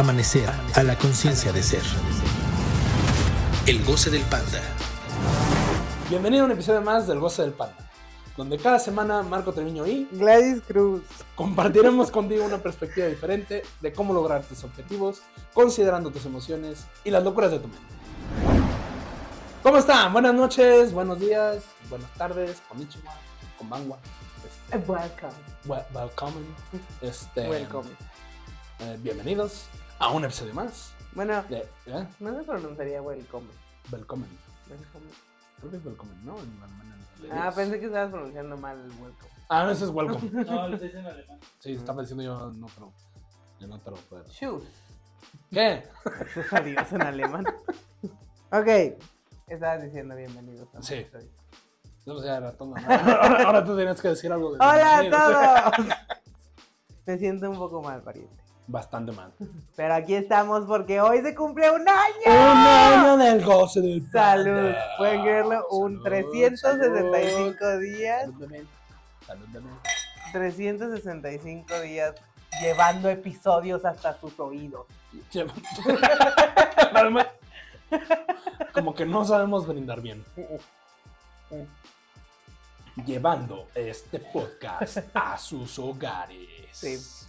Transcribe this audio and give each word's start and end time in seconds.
Amanecer 0.00 0.48
a 0.76 0.82
la 0.82 0.96
conciencia 0.96 1.52
de 1.52 1.62
ser. 1.62 1.82
El 3.66 3.84
goce 3.84 4.08
del 4.08 4.22
panda. 4.22 4.62
Bienvenido 6.08 6.44
a 6.44 6.46
un 6.46 6.52
episodio 6.52 6.80
más 6.80 7.06
del 7.06 7.18
Goce 7.20 7.42
del 7.42 7.52
Panda, 7.52 7.76
donde 8.34 8.56
cada 8.56 8.78
semana 8.78 9.22
Marco 9.22 9.52
Treviño 9.52 9.86
y 9.86 10.08
Gladys 10.10 10.62
Cruz. 10.66 11.02
compartiremos 11.36 12.10
contigo 12.10 12.46
una 12.46 12.56
perspectiva 12.56 13.08
diferente 13.08 13.62
de 13.82 13.92
cómo 13.92 14.14
lograr 14.14 14.42
tus 14.42 14.64
objetivos, 14.64 15.20
considerando 15.52 16.10
tus 16.10 16.24
emociones 16.24 16.86
y 17.04 17.10
las 17.10 17.22
locuras 17.22 17.50
de 17.50 17.58
tu 17.58 17.68
mente. 17.68 17.84
¿Cómo 19.62 19.76
están? 19.76 20.14
Buenas 20.14 20.32
noches, 20.32 20.94
buenos 20.94 21.20
días, 21.20 21.62
buenas 21.90 22.10
tardes, 22.14 22.62
konnichiwa, 22.70 23.12
konbanwa. 23.58 23.98
este, 24.72 24.78
Welcome. 24.90 25.32
wel- 25.66 25.84
welcome. 25.92 26.32
Este, 27.02 27.50
Welcome. 27.50 27.90
eh, 28.78 28.96
bienvenidos 29.02 29.66
a 30.00 30.10
un 30.10 30.24
episodio 30.24 30.54
más 30.54 30.92
Bueno, 31.14 31.42
de 31.48 31.58
¿eh? 31.86 32.06
no 32.20 32.36
se 32.36 32.42
pronunciaría 32.44 33.02
welcome. 33.02 33.46
Welcome. 33.92 34.26
Welcome. 34.68 35.06
Creo 35.58 35.70
que 35.70 35.76
es 35.76 35.84
welcome, 35.84 36.12
¿no? 36.24 36.38
En 36.38 36.62
alemán, 36.62 37.06
en 37.24 37.32
Ah, 37.32 37.52
pensé 37.54 37.78
que 37.78 37.86
estabas 37.86 38.10
pronunciando 38.10 38.56
mal 38.56 38.78
el 38.78 38.90
welcome. 39.02 39.30
Ah, 39.48 39.64
no, 39.64 39.70
ese 39.70 39.84
es 39.84 39.90
welcome. 39.90 40.30
No, 40.44 40.68
lo 40.68 40.78
dice 40.78 40.98
en 40.98 41.06
alemán. 41.06 41.38
Sí, 41.58 41.72
estaba 41.74 42.00
diciendo 42.02 42.24
yo, 42.24 42.50
no, 42.52 42.66
pero. 42.74 42.92
Yo 43.58 43.66
no 43.66 43.78
te 43.80 43.90
lo 43.90 43.96
puedo. 43.98 44.24
Shoes. 44.28 44.64
¿Qué? 45.50 45.82
Adiós 46.52 46.92
en 46.92 47.02
alemán. 47.02 47.44
ok. 48.52 48.98
Estabas 49.48 49.82
diciendo 49.82 50.14
bienvenidos 50.16 50.68
a 50.74 50.82
Sí. 50.82 50.94
episodio. 50.94 51.28
No 52.06 52.18
sé, 52.18 52.28
era 52.28 52.56
todo. 52.56 52.74
Ahora, 52.76 53.44
ahora 53.44 53.64
tú 53.64 53.76
tienes 53.76 54.00
que 54.00 54.08
decir 54.08 54.32
algo 54.32 54.52
de. 54.52 54.56
Hola 54.60 54.98
a 54.98 55.10
todos. 55.10 55.88
Me 57.04 57.18
siento 57.18 57.50
un 57.50 57.58
poco 57.58 57.82
mal, 57.82 58.00
pariente. 58.02 58.42
Bastante 58.70 59.10
mal. 59.10 59.32
Pero 59.76 59.94
aquí 59.94 60.14
estamos 60.14 60.64
porque 60.66 61.00
hoy 61.00 61.22
se 61.22 61.34
cumple 61.34 61.68
un 61.72 61.88
año. 61.88 62.26
Un 62.26 62.32
año 62.56 63.16
del 63.16 63.44
goce 63.44 63.80
del 63.80 64.08
Salud. 64.10 64.44
panda. 64.54 64.78
Pueden 64.96 65.22
creerlo, 65.22 65.66
un 65.70 65.92
Salud, 65.94 66.04
365 66.04 67.58
salud. 67.58 67.80
días. 67.80 68.20
Salud 68.22 68.48
mí. 68.48 68.58
Salud 69.26 69.46
mí. 69.48 69.70
365 70.32 71.80
días 71.80 72.14
llevando 72.62 73.08
episodios 73.08 73.84
hasta 73.84 74.16
sus 74.20 74.38
oídos. 74.38 74.86
Como 78.72 78.94
que 78.94 79.04
no 79.04 79.24
sabemos 79.24 79.66
brindar 79.66 80.00
bien. 80.00 80.24
Llevando 83.04 83.66
este 83.74 84.20
podcast 84.20 84.98
a 85.12 85.36
sus 85.38 85.76
hogares. 85.80 86.68
Sí. 86.70 87.19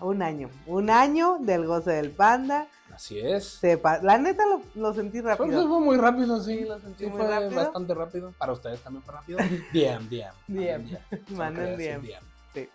Un 0.00 0.22
año. 0.22 0.50
Un 0.66 0.90
año 0.90 1.38
del 1.40 1.66
goce 1.66 1.92
del 1.92 2.10
panda. 2.10 2.66
Así 2.94 3.18
es. 3.18 3.60
La 4.02 4.18
neta 4.18 4.44
lo, 4.46 4.62
lo 4.74 4.94
sentí 4.94 5.20
rápido. 5.20 5.68
fue 5.68 5.80
muy 5.80 5.96
rápido, 5.96 6.40
sí. 6.40 6.60
Lo 6.60 6.78
sentí 6.78 7.04
Sí, 7.04 7.10
muy 7.10 7.20
fue 7.20 7.28
rápido. 7.30 7.56
bastante 7.56 7.94
rápido. 7.94 8.32
Para 8.38 8.52
ustedes 8.52 8.80
también 8.80 9.02
fue 9.02 9.14
rápido. 9.14 9.38
Solo 9.38 9.48
quería 9.72 9.98
DM. 9.98 11.76
decir 11.76 12.10
Sí. 12.54 12.68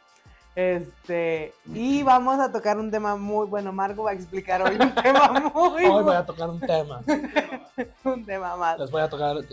Este, 0.55 1.53
y 1.67 2.03
vamos 2.03 2.39
a 2.39 2.51
tocar 2.51 2.77
un 2.77 2.91
tema 2.91 3.15
muy 3.15 3.47
bueno. 3.47 3.71
Marco 3.71 4.03
va 4.03 4.11
a 4.11 4.13
explicar 4.13 4.61
hoy 4.61 4.75
un 4.79 4.93
tema 5.03 5.51
muy 5.53 5.85
Hoy 5.85 6.03
voy 6.03 6.15
a 6.15 6.25
tocar 6.25 6.49
un 6.49 6.59
tema. 6.59 7.01
un 8.03 8.25
tema 8.25 8.57
más. 8.57 8.77
Les 8.79 8.91
voy 8.91 9.01
a 9.01 9.09
tocar. 9.09 9.37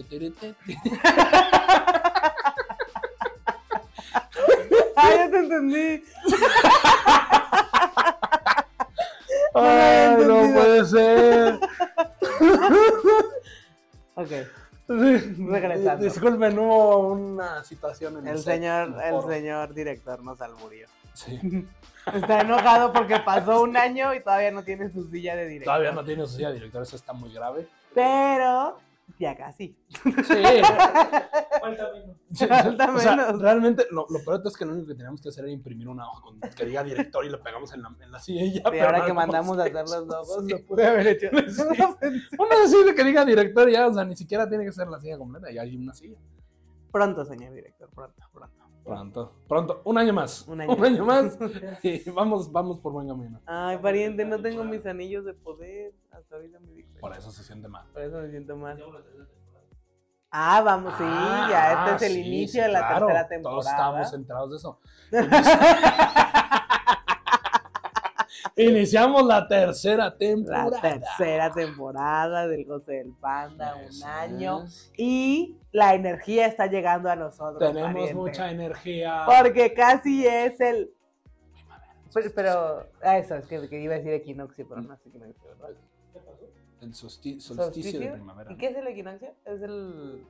Ah, 4.98 5.10
ya 5.14 5.30
te 5.30 5.38
entendí. 5.38 6.02
Ay, 9.58 10.24
no 10.26 10.52
puede 10.54 10.84
ser. 10.84 11.58
Ok. 14.18 14.30
Sí. 14.88 15.34
Regresando. 15.50 16.04
Disculpen, 16.04 16.58
hubo 16.58 17.08
una 17.08 17.62
situación 17.64 18.16
en 18.18 18.28
El 18.28 18.38
set, 18.38 18.54
señor, 18.54 18.88
en 18.88 19.00
el 19.00 19.10
foro. 19.20 19.28
señor 19.28 19.74
director 19.74 20.22
nos 20.22 20.40
alburió. 20.40 20.88
Sí. 21.12 21.38
Está 22.14 22.40
enojado 22.40 22.92
porque 22.92 23.18
pasó 23.18 23.62
un 23.62 23.76
año 23.76 24.14
y 24.14 24.22
todavía 24.22 24.52
no 24.52 24.62
tiene 24.62 24.90
su 24.90 25.04
silla 25.10 25.34
de 25.36 25.46
director. 25.46 25.74
Todavía 25.74 25.92
no 25.92 26.04
tiene 26.04 26.22
su 26.26 26.36
silla 26.36 26.48
de 26.48 26.54
director, 26.54 26.82
eso 26.82 26.94
está 26.96 27.12
muy 27.12 27.32
grave. 27.32 27.66
Pero 27.94 28.78
ya 29.18 29.36
casi. 29.36 29.76
Sí. 29.88 30.02
Falta 31.60 31.92
menos. 31.92 32.16
Sí, 32.32 32.46
Falta 32.46 32.94
o 32.94 32.98
sea, 32.98 33.16
menos. 33.16 33.40
realmente 33.40 33.86
lo, 33.90 34.06
lo 34.08 34.24
peor 34.24 34.42
es 34.44 34.56
que 34.56 34.64
lo 34.64 34.72
único 34.72 34.88
que 34.88 34.94
teníamos 34.94 35.20
que 35.20 35.28
hacer 35.28 35.44
era 35.44 35.52
imprimir 35.52 35.88
una 35.88 36.06
hoja 36.08 36.22
con, 36.22 36.40
que 36.40 36.64
diga 36.64 36.84
director 36.84 37.24
y 37.24 37.30
lo 37.30 37.42
pegamos 37.42 37.72
en 37.72 37.82
la, 37.82 37.96
en 38.00 38.12
la 38.12 38.18
silla 38.18 38.44
y 38.44 38.52
ya. 38.54 38.62
Pero 38.70 38.86
ahora 38.86 38.98
no 38.98 39.06
que 39.06 39.12
mandamos 39.12 39.58
a 39.58 39.62
hacer 39.62 39.74
los 39.74 40.06
logos, 40.06 40.44
sí. 40.44 40.50
lo 40.52 40.66
pude 40.66 40.86
haber 40.86 41.06
hecho. 41.06 41.28
Sí. 41.48 41.62
Una 42.38 42.86
de 42.86 42.94
que 42.94 43.04
diga 43.04 43.24
director 43.24 43.70
ya, 43.70 43.86
o 43.86 43.94
sea, 43.94 44.04
ni 44.04 44.16
siquiera 44.16 44.48
tiene 44.48 44.64
que 44.64 44.72
ser 44.72 44.88
la 44.88 45.00
silla 45.00 45.18
completa, 45.18 45.50
ya 45.50 45.62
hay 45.62 45.76
una 45.76 45.94
silla. 45.94 46.18
Pronto, 46.92 47.24
señor 47.24 47.52
director, 47.54 47.88
pronto, 47.94 48.22
pronto. 48.32 48.65
Pronto, 48.86 49.32
pronto, 49.48 49.82
un 49.84 49.98
año 49.98 50.12
más. 50.12 50.46
Un 50.46 50.60
año 50.60 51.04
más. 51.04 51.36
Y 51.82 52.08
vamos, 52.10 52.52
vamos 52.52 52.78
por 52.78 52.92
buen 52.92 53.08
camino. 53.08 53.40
Ay, 53.44 53.78
pariente, 53.78 54.24
no 54.24 54.40
tengo 54.40 54.62
mis 54.62 54.86
anillos 54.86 55.24
de 55.24 55.34
poder. 55.34 55.92
Hasta 56.12 56.36
ahorita 56.36 56.60
me 56.60 56.72
di 56.72 56.82
cuenta. 56.84 57.00
Por 57.00 57.12
eso 57.16 57.32
se 57.32 57.42
siente 57.42 57.66
mal. 57.66 57.84
Por 57.92 58.02
eso 58.02 58.18
me 58.18 58.30
siento 58.30 58.56
mal. 58.56 58.80
Ah, 60.30 60.60
vamos, 60.60 60.92
sí, 60.98 61.04
Ah, 61.04 61.48
ya 61.50 61.92
este 61.92 62.06
es 62.06 62.12
el 62.12 62.22
sí, 62.22 62.28
inicio 62.28 62.62
sí, 62.62 62.66
de 62.66 62.72
la 62.72 62.80
claro, 62.86 63.06
tercera 63.06 63.28
temporada. 63.28 63.60
Todos 63.60 63.66
estábamos 63.72 64.12
enterados 64.12 64.50
de 64.50 64.56
eso. 64.56 64.80
Iniciamos 68.58 69.22
la 69.26 69.46
tercera 69.46 70.04
La 70.06 70.16
temporada. 70.16 70.80
tercera 70.80 71.52
temporada 71.52 72.48
del 72.48 72.64
Goce 72.64 72.92
del 72.94 73.12
Panda, 73.20 73.82
Eso 73.82 74.04
un 74.04 74.10
año. 74.10 74.62
es. 74.64 74.90
Y 74.96 75.58
la 75.72 75.94
energía 75.94 76.46
está 76.46 76.66
llegando 76.66 77.10
a 77.10 77.16
nosotros. 77.16 77.58
Tenemos 77.58 77.92
pariente. 77.92 78.14
mucha 78.14 78.50
energía. 78.50 79.26
Porque 79.26 79.74
casi 79.74 80.26
es 80.26 80.58
el. 80.60 80.90
Pero, 82.14 82.30
pero- 82.34 82.86
ah, 83.02 83.18
eso, 83.18 83.34
es 83.36 83.44
que, 83.46 83.68
que 83.68 83.78
iba 83.78 83.94
a 83.94 83.98
decir 83.98 84.14
equinoccio, 84.14 84.66
pero 84.66 84.80
no 84.80 84.94
es 84.94 85.00
equinoccio, 85.06 85.42
¿verdad? 85.50 85.68
¿Qué 86.14 86.20
pasó? 86.20 86.48
El 86.80 86.92
solsti- 86.94 87.40
solsticio 87.40 88.00
de 88.00 88.08
primavera. 88.12 88.50
¿Y 88.50 88.56
qué 88.56 88.68
es 88.68 88.76
el 88.76 88.86
equinoccio? 88.86 89.34
Es 89.44 89.60
el. 89.60 90.24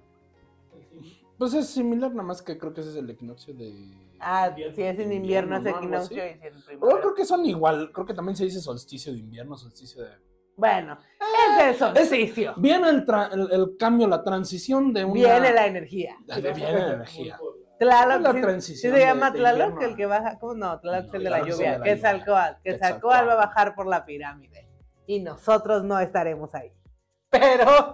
Pues 1.38 1.52
es 1.54 1.69
similar, 1.69 2.10
nada 2.10 2.22
más 2.22 2.41
que 2.42 2.56
creo 2.56 2.72
que 2.72 2.80
ese 2.80 2.91
es 2.91 2.97
el 2.97 3.10
equinoccio 3.10 3.52
de. 3.54 3.72
Ah, 4.20 4.50
si 4.54 4.62
es 4.62 4.98
en 4.98 5.12
invierno, 5.12 5.56
Invierno, 5.56 5.58
es 5.58 5.76
equinoccio 5.76 6.16
y 6.16 6.20
si 6.20 6.32
en 6.34 6.41
Pero 6.41 6.64
primavera. 6.66 7.00
creo 7.00 7.14
que 7.14 7.24
son 7.26 7.44
igual. 7.44 7.91
Creo 7.92 8.06
que 8.06 8.14
también 8.14 8.36
se 8.36 8.44
dice 8.44 8.60
solsticio 8.60 9.12
de 9.12 9.19
invierno, 9.19 9.56
solsticio 9.56 10.02
de. 10.02 10.10
Bueno, 10.56 10.97
es 11.58 11.64
el 11.64 11.74
solsticio. 11.76 12.54
Viene 12.56 12.88
el, 12.88 13.04
tra- 13.04 13.30
el, 13.30 13.50
el 13.52 13.76
cambio, 13.76 14.08
la 14.08 14.22
transición 14.24 14.94
de 14.94 15.04
una. 15.04 15.14
Viene 15.14 15.52
la 15.52 15.66
energía. 15.66 16.16
de- 16.26 16.41
Viene 16.52 16.72
la 16.72 16.92
energía. 16.94 17.38
Tlaloc, 17.78 18.22
La 18.22 18.32
sí- 18.32 18.41
transición 18.41 18.94
sí 18.94 18.98
se 19.00 19.06
llama 19.06 19.30
de 19.30 19.38
Tlaloc, 19.38 19.68
invierno 19.72 19.86
el 19.91 19.97
que 19.97 20.06
baja. 20.06 20.38
¿Cómo 20.38 20.54
no? 20.54 20.80
Tlaloc 20.80 21.04
es 21.04 21.10
No, 21.12 21.16
el 21.18 21.24
de 21.24 21.30
la 21.30 21.38
es 21.41 21.47
lluvia. 21.47 21.72
de 21.72 21.78
la 21.78 21.84
Que 21.84 21.91
lluvia. 21.91 21.94
Quetzalcóatl. 21.94 22.62
Quetzalcóatl 22.62 22.62
Quetzalcóatl. 22.62 23.28
va 23.28 23.32
a 23.32 23.36
bajar 23.47 23.74
por 23.74 23.86
la 23.86 24.06
pirámide. 24.06 24.66
Y 25.06 25.20
nosotros 25.20 25.84
no 25.84 25.98
estaremos 26.00 26.54
ahí. 26.54 26.72
Pero. 27.28 27.92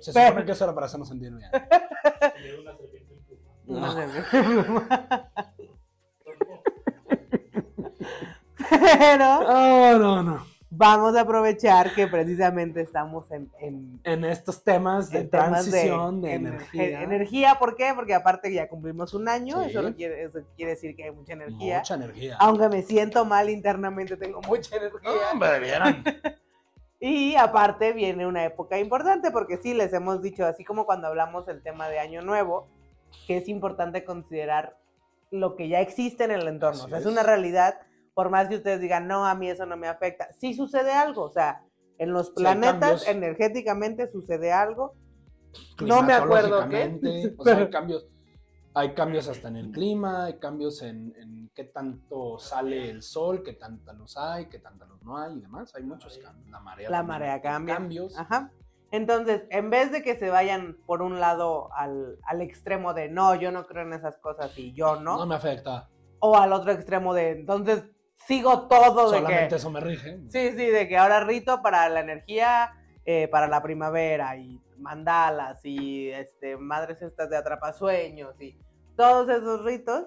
Se 0.00 0.12
Pero- 0.12 0.28
supone 0.28 0.44
que 0.44 0.52
eso 0.52 0.64
era 0.64 0.74
para 0.74 0.86
hacernos 0.86 1.08
sentir 1.08 1.32
bien. 1.32 1.50
Una 3.66 3.92
serpiente 3.92 4.38
en 4.38 4.62
pluma. 4.64 4.88
Pero 8.70 9.38
Oh, 9.40 9.98
no, 9.98 10.22
no. 10.22 10.46
vamos 10.70 11.14
a 11.16 11.20
aprovechar 11.22 11.94
que 11.94 12.06
precisamente 12.08 12.80
estamos 12.80 13.30
en, 13.30 13.50
en- 13.60 14.00
En 14.04 14.24
estos 14.24 14.62
temas 14.64 15.10
de 15.10 15.24
temas 15.24 15.48
transición, 15.50 16.22
de, 16.22 16.34
en- 16.34 16.46
energía. 16.46 16.84
en- 16.84 17.12
energía, 17.12 17.56
¿por 17.58 17.76
qué? 17.76 17.92
Porque 17.94 18.14
aparte 18.14 18.52
ya 18.52 18.68
cumplimos 18.68 19.14
un 19.14 19.28
año, 19.28 19.62
Sí. 19.64 19.70
eso, 19.70 19.82
no 19.82 19.94
quiere, 19.94 20.24
eso 20.24 20.40
quiere 20.56 20.72
decir 20.72 20.96
que 20.96 21.04
hay 21.04 21.10
mucha 21.12 21.34
energía. 21.34 21.78
Mucha 21.78 21.94
energía. 21.94 22.36
Aunque 22.40 22.68
me 22.68 22.82
siento 22.82 23.24
mal 23.24 23.48
internamente, 23.50 24.16
tengo 24.16 24.40
mucha 24.42 24.76
energía. 24.76 25.00
No, 25.04 25.12
hombre, 25.32 25.60
vieran. 25.60 26.02
Y 27.06 27.36
aparte 27.36 27.92
viene 27.92 28.26
una 28.26 28.46
época 28.46 28.78
importante, 28.78 29.30
porque 29.30 29.58
sí, 29.58 29.74
les 29.74 29.92
hemos 29.92 30.22
dicho, 30.22 30.46
así 30.46 30.64
como 30.64 30.86
cuando 30.86 31.06
hablamos 31.06 31.44
del 31.44 31.62
tema 31.62 31.86
de 31.90 31.98
Año 31.98 32.22
Nuevo, 32.22 32.66
que 33.26 33.36
es 33.36 33.46
importante 33.46 34.04
considerar 34.04 34.78
lo 35.30 35.54
que 35.54 35.68
ya 35.68 35.82
existe 35.82 36.24
en 36.24 36.30
el 36.30 36.48
entorno. 36.48 36.84
Así 36.84 36.86
o 36.86 36.88
sea, 36.88 36.98
es 37.00 37.04
es. 37.04 37.12
una 37.12 37.22
realidad, 37.22 37.78
por 38.14 38.30
más 38.30 38.48
que 38.48 38.56
ustedes 38.56 38.80
digan, 38.80 39.06
no, 39.06 39.26
a 39.26 39.34
mí 39.34 39.50
eso 39.50 39.66
no 39.66 39.76
me 39.76 39.86
afecta. 39.86 40.32
Sí 40.40 40.54
sucede 40.54 40.92
algo, 40.92 41.24
o 41.24 41.30
sea, 41.30 41.62
en 41.98 42.10
los 42.14 42.30
planetas 42.30 43.06
energéticamente 43.06 44.08
sucede 44.08 44.50
algo. 44.50 44.94
No 45.84 46.02
me 46.02 46.14
acuerdo 46.14 46.66
qué. 46.70 47.34
O 47.36 47.44
sea, 47.44 47.58
hay 47.58 47.68
cambios. 47.70 48.08
Hay 48.72 48.94
cambios 48.94 49.28
hasta 49.28 49.48
en 49.48 49.56
el 49.56 49.72
clima, 49.72 50.24
hay 50.24 50.38
cambios 50.38 50.80
en, 50.80 51.14
en 51.18 51.43
qué 51.54 51.64
tanto 51.64 52.38
sale 52.38 52.90
el 52.90 53.02
sol, 53.02 53.42
qué 53.44 53.52
tanta 53.52 53.92
luz 53.92 54.16
hay, 54.16 54.46
qué 54.48 54.58
tanta 54.58 54.84
luz 54.86 55.02
no 55.02 55.16
hay 55.18 55.36
y 55.38 55.40
demás. 55.40 55.74
Hay 55.74 55.84
muchos 55.84 56.18
cambios. 56.18 56.50
La 56.50 56.60
marea. 56.60 56.90
La 56.90 57.02
marea 57.02 57.40
cambia. 57.40 57.74
Cambios. 57.76 58.18
Ajá. 58.18 58.50
Entonces, 58.90 59.42
en 59.50 59.70
vez 59.70 59.90
de 59.90 60.02
que 60.02 60.16
se 60.16 60.30
vayan 60.30 60.76
por 60.86 61.02
un 61.02 61.18
lado 61.20 61.72
al, 61.74 62.18
al 62.26 62.40
extremo 62.42 62.94
de 62.94 63.08
no, 63.08 63.34
yo 63.34 63.50
no 63.50 63.66
creo 63.66 63.82
en 63.82 63.92
esas 63.92 64.18
cosas 64.18 64.56
y 64.58 64.72
yo 64.72 65.00
no, 65.00 65.16
No 65.18 65.26
me 65.26 65.34
afecta. 65.34 65.88
o 66.20 66.36
al 66.36 66.52
otro 66.52 66.70
extremo 66.72 67.12
de 67.12 67.30
entonces 67.30 67.84
sigo 68.26 68.68
todo 68.68 69.10
de 69.10 69.18
Solamente 69.18 69.48
que... 69.48 69.54
eso 69.56 69.70
me 69.70 69.80
rige. 69.80 70.18
Sí, 70.28 70.50
sí, 70.50 70.66
de 70.66 70.86
que 70.88 70.96
ahora 70.96 71.24
rito 71.24 71.60
para 71.60 71.88
la 71.88 72.00
energía, 72.00 72.70
eh, 73.04 73.26
para 73.28 73.48
la 73.48 73.62
primavera 73.62 74.36
y 74.36 74.60
mandalas 74.78 75.64
y 75.64 76.10
este, 76.10 76.56
madres 76.56 77.02
estas 77.02 77.28
de 77.30 77.36
atrapasueños 77.36 78.40
y 78.40 78.56
todos 78.96 79.28
esos 79.28 79.64
ritos 79.64 80.04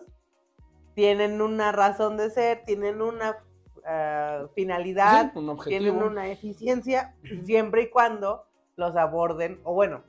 tienen 0.98 1.44
una 1.44 1.72
razón 1.72 2.18
de 2.18 2.32
ser, 2.32 2.64
tienen 2.66 3.04
una 3.04 3.38
eh, 3.88 4.48
finalidad, 4.56 5.32
Sí, 5.32 5.38
un 5.38 5.50
objetivo. 5.50 5.80
tienen 5.84 6.02
una 6.02 6.28
eficiencia, 6.32 7.16
siempre 7.46 7.84
y 7.84 7.90
cuando 7.92 8.48
los 8.78 8.96
aborden, 8.96 9.62
o 9.64 9.76
bueno, 9.76 10.02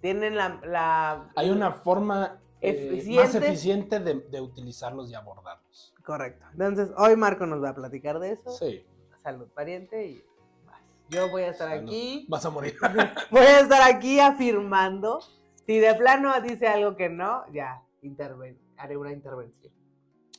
tienen 0.00 0.34
la... 0.34 0.60
la- 0.64 1.30
Hay 1.36 1.50
una 1.50 1.72
forma 1.72 2.40
eh, 2.62 2.72
más 2.72 3.34
Eficiente. 3.34 3.46
eficiente 3.48 4.00
de, 4.00 4.14
de 4.14 4.40
utilizarlos 4.40 5.10
y 5.10 5.14
abordarlos. 5.14 5.94
Correcto. 6.02 6.46
Entonces, 6.52 6.88
hoy 6.96 7.16
Marco 7.16 7.44
nos 7.44 7.62
va 7.62 7.68
a 7.68 7.74
platicar 7.74 8.18
de 8.18 8.30
eso. 8.32 8.50
Sí. 8.50 8.82
Salud, 9.22 9.46
pariente, 9.54 10.06
y 10.06 10.24
vas. 10.66 10.80
yo 11.10 11.28
voy 11.30 11.42
a 11.42 11.48
estar 11.50 11.68
Salud. 11.68 11.84
aquí. 11.90 12.24
Vas 12.30 12.46
a 12.46 12.48
morir. 12.50 12.78
Voy 13.30 13.42
a 13.42 13.60
estar 13.60 13.82
aquí 13.94 14.20
afirmando. 14.20 15.20
Si 15.66 15.78
de 15.78 15.94
plano 15.94 16.32
dice 16.40 16.66
algo 16.66 16.96
que 16.96 17.10
no, 17.10 17.44
ya, 17.52 17.82
interven 18.00 18.58
haré 18.78 18.96
una 18.96 19.12
intervención. 19.12 19.72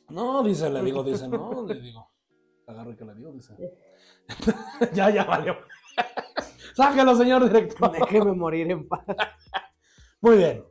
No, 0.10 0.44
dice, 0.44 0.70
le 0.70 0.82
digo, 0.82 1.04
dice, 1.04 1.28
no, 1.28 1.66
le 1.66 1.80
digo. 1.80 2.10
Agarre 2.68 2.96
que 2.96 3.06
le 3.06 3.16
digo, 3.16 3.32
dice. 3.32 3.56
ya, 4.94 5.10
ya 5.10 5.24
valió. 5.24 5.56
Sáquelo, 6.76 7.16
señor 7.16 7.46
director. 7.46 7.92
Déjeme 8.00 8.34
morir 8.34 8.70
en 8.70 8.88
paz. 8.88 9.06
Muy 10.22 10.38
bien. 10.38 10.64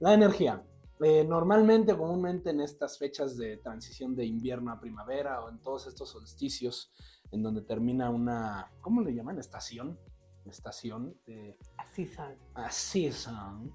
La 0.00 0.14
energía. 0.14 0.62
Eh, 1.00 1.24
normalmente, 1.24 1.96
comúnmente 1.96 2.50
en 2.50 2.60
estas 2.60 2.98
fechas 2.98 3.36
de 3.36 3.58
transición 3.58 4.14
de 4.14 4.24
invierno 4.24 4.72
a 4.72 4.80
primavera 4.80 5.42
o 5.42 5.50
en 5.50 5.60
todos 5.60 5.86
estos 5.86 6.10
solsticios 6.10 6.92
en 7.30 7.42
donde 7.42 7.62
termina 7.62 8.10
una, 8.10 8.70
¿cómo 8.80 9.02
le 9.02 9.14
llaman? 9.14 9.38
Estación. 9.38 9.98
Estación 10.44 11.18
de 11.26 11.58
Así 11.76 12.06
son. 12.06 12.36
a 12.54 12.70
season. 12.70 13.72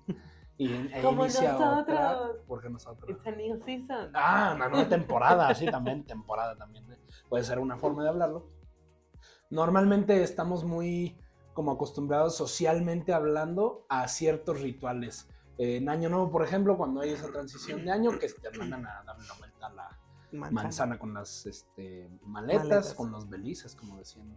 Y 0.62 0.72
en- 0.76 0.94
e 0.94 1.02
Como 1.02 1.24
inicia 1.24 1.56
otra. 1.56 2.14
nosotros. 2.14 2.38
Porque 2.48 2.70
nosotros. 2.70 3.10
It's 3.10 3.26
a 3.26 3.32
new 3.32 3.60
season. 3.64 4.12
Ah, 4.14 4.54
una 4.56 4.70
nueva 4.70 4.88
temporada, 4.88 5.48
así 5.48 5.66
también, 5.66 6.06
temporada 6.06 6.56
también. 6.56 6.86
¿eh? 6.92 7.00
Puede 7.30 7.44
ser 7.44 7.58
una 7.58 7.78
forma 7.78 8.04
de 8.04 8.10
hablarlo. 8.10 8.48
Normalmente 9.50 10.22
estamos 10.24 10.64
muy 10.64 11.18
como 11.54 11.72
acostumbrados 11.72 12.36
socialmente 12.38 13.12
hablando 13.14 13.86
a 13.90 14.08
ciertos 14.08 14.62
rituales. 14.62 15.28
Eh, 15.58 15.78
en 15.78 15.90
Año 15.90 16.10
Nuevo, 16.10 16.30
por 16.32 16.44
ejemplo, 16.44 16.78
cuando 16.78 17.02
hay 17.02 17.10
esa 17.10 17.32
transición 17.32 17.84
de 17.84 17.92
año, 17.92 18.12
que 18.20 18.28
te 18.30 18.58
mandan 18.58 18.86
a 18.86 19.04
darle 19.04 19.28
la 19.28 19.34
vuelta 19.40 19.66
a 19.66 19.74
la 19.74 20.00
Manzana. 20.32 20.52
manzana 20.64 21.00
con 21.00 21.14
las 21.14 21.46
este, 21.46 22.08
maletas, 22.22 22.64
Maletas. 22.68 22.94
con 22.94 23.12
los 23.12 23.30
belices, 23.30 23.76
como 23.76 23.98
decían 23.98 24.34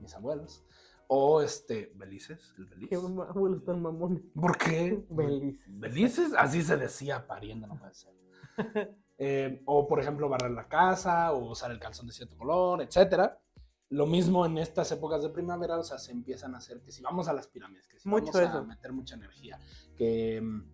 mis 0.00 0.14
abuelos. 0.14 0.64
O 1.08 1.40
este, 1.40 1.92
belices, 1.94 2.54
el 2.58 2.66
beliz. 2.66 2.88
Qué 2.88 2.96
abuelos 2.96 3.64
tan 3.64 3.80
mamones. 3.80 4.22
¿Por 4.34 4.58
qué? 4.58 5.04
Belices. 5.10 5.64
Belices, 5.66 6.32
así 6.36 6.62
se 6.62 6.76
decía 6.76 7.26
pariendo, 7.26 7.66
no 7.66 7.78
puede 7.78 7.94
ser. 7.94 8.12
Eh, 9.18 9.62
o 9.64 9.88
por 9.88 9.98
ejemplo, 9.98 10.28
barrer 10.28 10.50
la 10.50 10.68
casa, 10.68 11.32
o 11.32 11.50
usar 11.50 11.70
el 11.70 11.78
calzón 11.78 12.06
de 12.06 12.12
cierto 12.12 12.36
color, 12.36 12.82
etcétera. 12.82 13.40
Lo 13.88 14.04
mismo 14.04 14.44
en 14.44 14.58
estas 14.58 14.92
épocas 14.92 15.22
de 15.22 15.30
primavera, 15.30 15.78
o 15.78 15.82
sea, 15.82 15.98
se 15.98 16.12
empiezan 16.12 16.54
a 16.54 16.58
hacer 16.58 16.82
que 16.82 16.92
si 16.92 17.02
vamos 17.02 17.26
a 17.26 17.32
las 17.32 17.46
pirámides, 17.46 17.86
que 17.86 17.98
si 17.98 18.08
Mucho 18.08 18.32
vamos 18.32 18.54
a 18.54 18.62
meter 18.62 18.92
mucha 18.92 19.14
energía, 19.14 19.58
que 19.96 20.40
mm, 20.42 20.72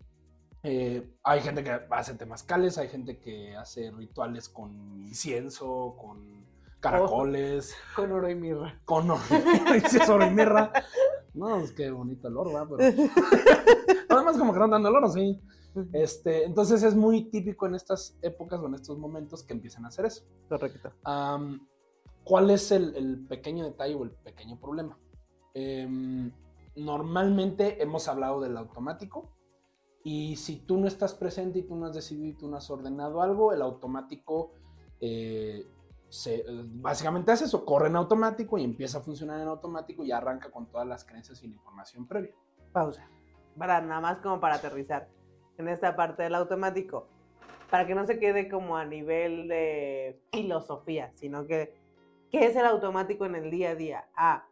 eh, 0.65 1.17
hay 1.23 1.41
gente 1.41 1.63
que 1.63 1.71
hace 1.91 2.15
temazcales, 2.15 2.79
hay 2.79 2.89
gente 2.89 3.19
que 3.19 3.55
hace 3.55 3.91
rituales 3.91 4.49
con 4.49 5.05
incienso, 5.05 5.95
con 5.97 6.47
caracoles, 6.83 7.75
Con 7.97 8.13
oro 8.13 8.29
y 8.29 8.35
mirra. 8.35 8.79
con 8.85 9.11
oro 9.11 10.27
y 10.27 10.31
mirra. 10.31 10.73
No, 11.35 11.61
es 11.61 11.73
que 11.73 11.91
bonito 11.91 12.29
el 12.29 12.37
oro, 12.37 12.53
¿verdad? 12.53 12.69
Pero... 12.77 13.11
Además, 14.11 14.37
como 14.37 14.53
que 14.53 14.59
no 14.59 14.69
dando 14.69 14.91
el 14.91 14.97
oro, 14.97 15.09
sí. 15.09 15.41
Este, 15.95 16.45
entonces 16.45 16.83
es 16.83 16.95
muy 16.95 17.31
típico 17.31 17.67
en 17.67 17.75
estas 17.75 18.19
épocas 18.21 18.61
o 18.61 18.67
en 18.67 18.75
estos 18.75 18.99
momentos 18.99 19.43
que 19.43 19.55
empiezan 19.55 19.87
a 19.87 19.89
hacer 19.89 20.05
eso. 20.05 20.25
Correcto. 20.51 20.93
Am, 21.05 21.67
¿Cuál 22.25 22.51
es 22.51 22.71
el, 22.71 22.95
el 22.97 23.27
pequeño 23.27 23.65
detalle 23.65 23.95
o 23.95 24.05
el 24.05 24.11
pequeño 24.11 24.61
problema? 24.61 24.99
Em, 25.55 26.31
normalmente 26.77 27.83
hemos 27.83 28.09
hablado 28.09 28.41
del 28.43 28.57
automático 28.59 29.31
y 30.05 30.37
si 30.37 30.57
tú 30.57 30.77
no 30.77 30.87
estás 30.87 31.15
presente 31.15 31.61
y 31.61 31.63
tú 31.63 31.77
no 31.77 31.87
has 31.87 31.95
decidido 31.95 32.29
y 32.29 32.35
tú 32.35 32.49
no 32.49 32.59
has 32.59 32.69
ordenado 32.71 33.23
algo, 33.23 33.53
el 33.55 33.63
automático 33.63 34.53
eh, 35.01 35.67
se, 36.13 36.45
básicamente 36.47 37.33
hace 37.33 37.47
eso, 37.47 37.65
corre 37.65 37.89
en 37.89 37.97
automático 37.97 38.59
y 38.59 38.65
empieza 38.65 38.99
a 38.99 39.01
funcionar 39.01 39.41
en 39.41 39.49
automático 39.49 40.05
y 40.05 40.13
arranca 40.13 40.51
con 40.51 40.67
todas 40.67 40.87
las 40.87 41.07
creencias 41.07 41.43
y 41.43 41.49
la 41.49 41.55
información 41.55 42.07
previa. 42.07 42.35
Pausa. 42.71 43.09
Para 43.57 43.81
nada 43.81 44.03
más 44.03 44.19
como 44.19 44.39
para 44.39 44.57
aterrizar 44.57 45.09
en 45.57 45.69
esta 45.69 45.97
parte 45.97 46.23
del 46.23 46.35
automático. 46.35 47.09
Para 47.71 47.87
que 47.87 47.95
no 47.95 48.07
se 48.07 48.19
quede 48.19 48.51
como 48.51 48.77
a 48.77 48.85
nivel 48.85 49.49
de 49.49 50.21
filosofía, 50.31 51.11
sino 51.15 51.47
que, 51.47 51.81
¿qué 52.31 52.45
es 52.45 52.57
el 52.57 52.67
automático 52.67 53.25
en 53.25 53.35
el 53.35 53.51
día 53.51 53.71
a 53.71 53.75
día? 53.75 54.09
Ah, 54.15 54.47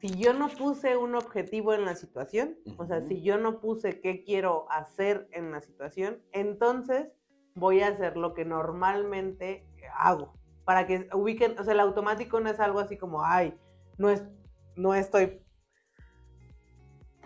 si 0.00 0.08
yo 0.16 0.32
no 0.32 0.48
puse 0.48 0.96
un 0.96 1.14
objetivo 1.14 1.74
en 1.74 1.84
la 1.84 1.94
situación, 1.94 2.56
o 2.76 2.86
sea, 2.86 3.02
si 3.02 3.22
yo 3.22 3.38
no 3.38 3.60
puse 3.60 4.00
qué 4.00 4.24
quiero 4.24 4.66
hacer 4.68 5.28
en 5.30 5.52
la 5.52 5.60
situación, 5.60 6.20
entonces 6.32 7.12
voy 7.54 7.82
a 7.82 7.88
hacer 7.88 8.16
lo 8.16 8.34
que 8.34 8.44
normalmente 8.44 9.64
hago. 9.96 10.41
Para 10.64 10.86
que 10.86 11.08
ubiquen, 11.12 11.58
o 11.58 11.64
sea, 11.64 11.72
el 11.74 11.80
automático 11.80 12.38
no 12.40 12.48
es 12.50 12.60
algo 12.60 12.78
así 12.80 12.96
como, 12.96 13.24
ay, 13.24 13.58
no, 13.98 14.10
es, 14.10 14.24
no 14.76 14.94
estoy 14.94 15.40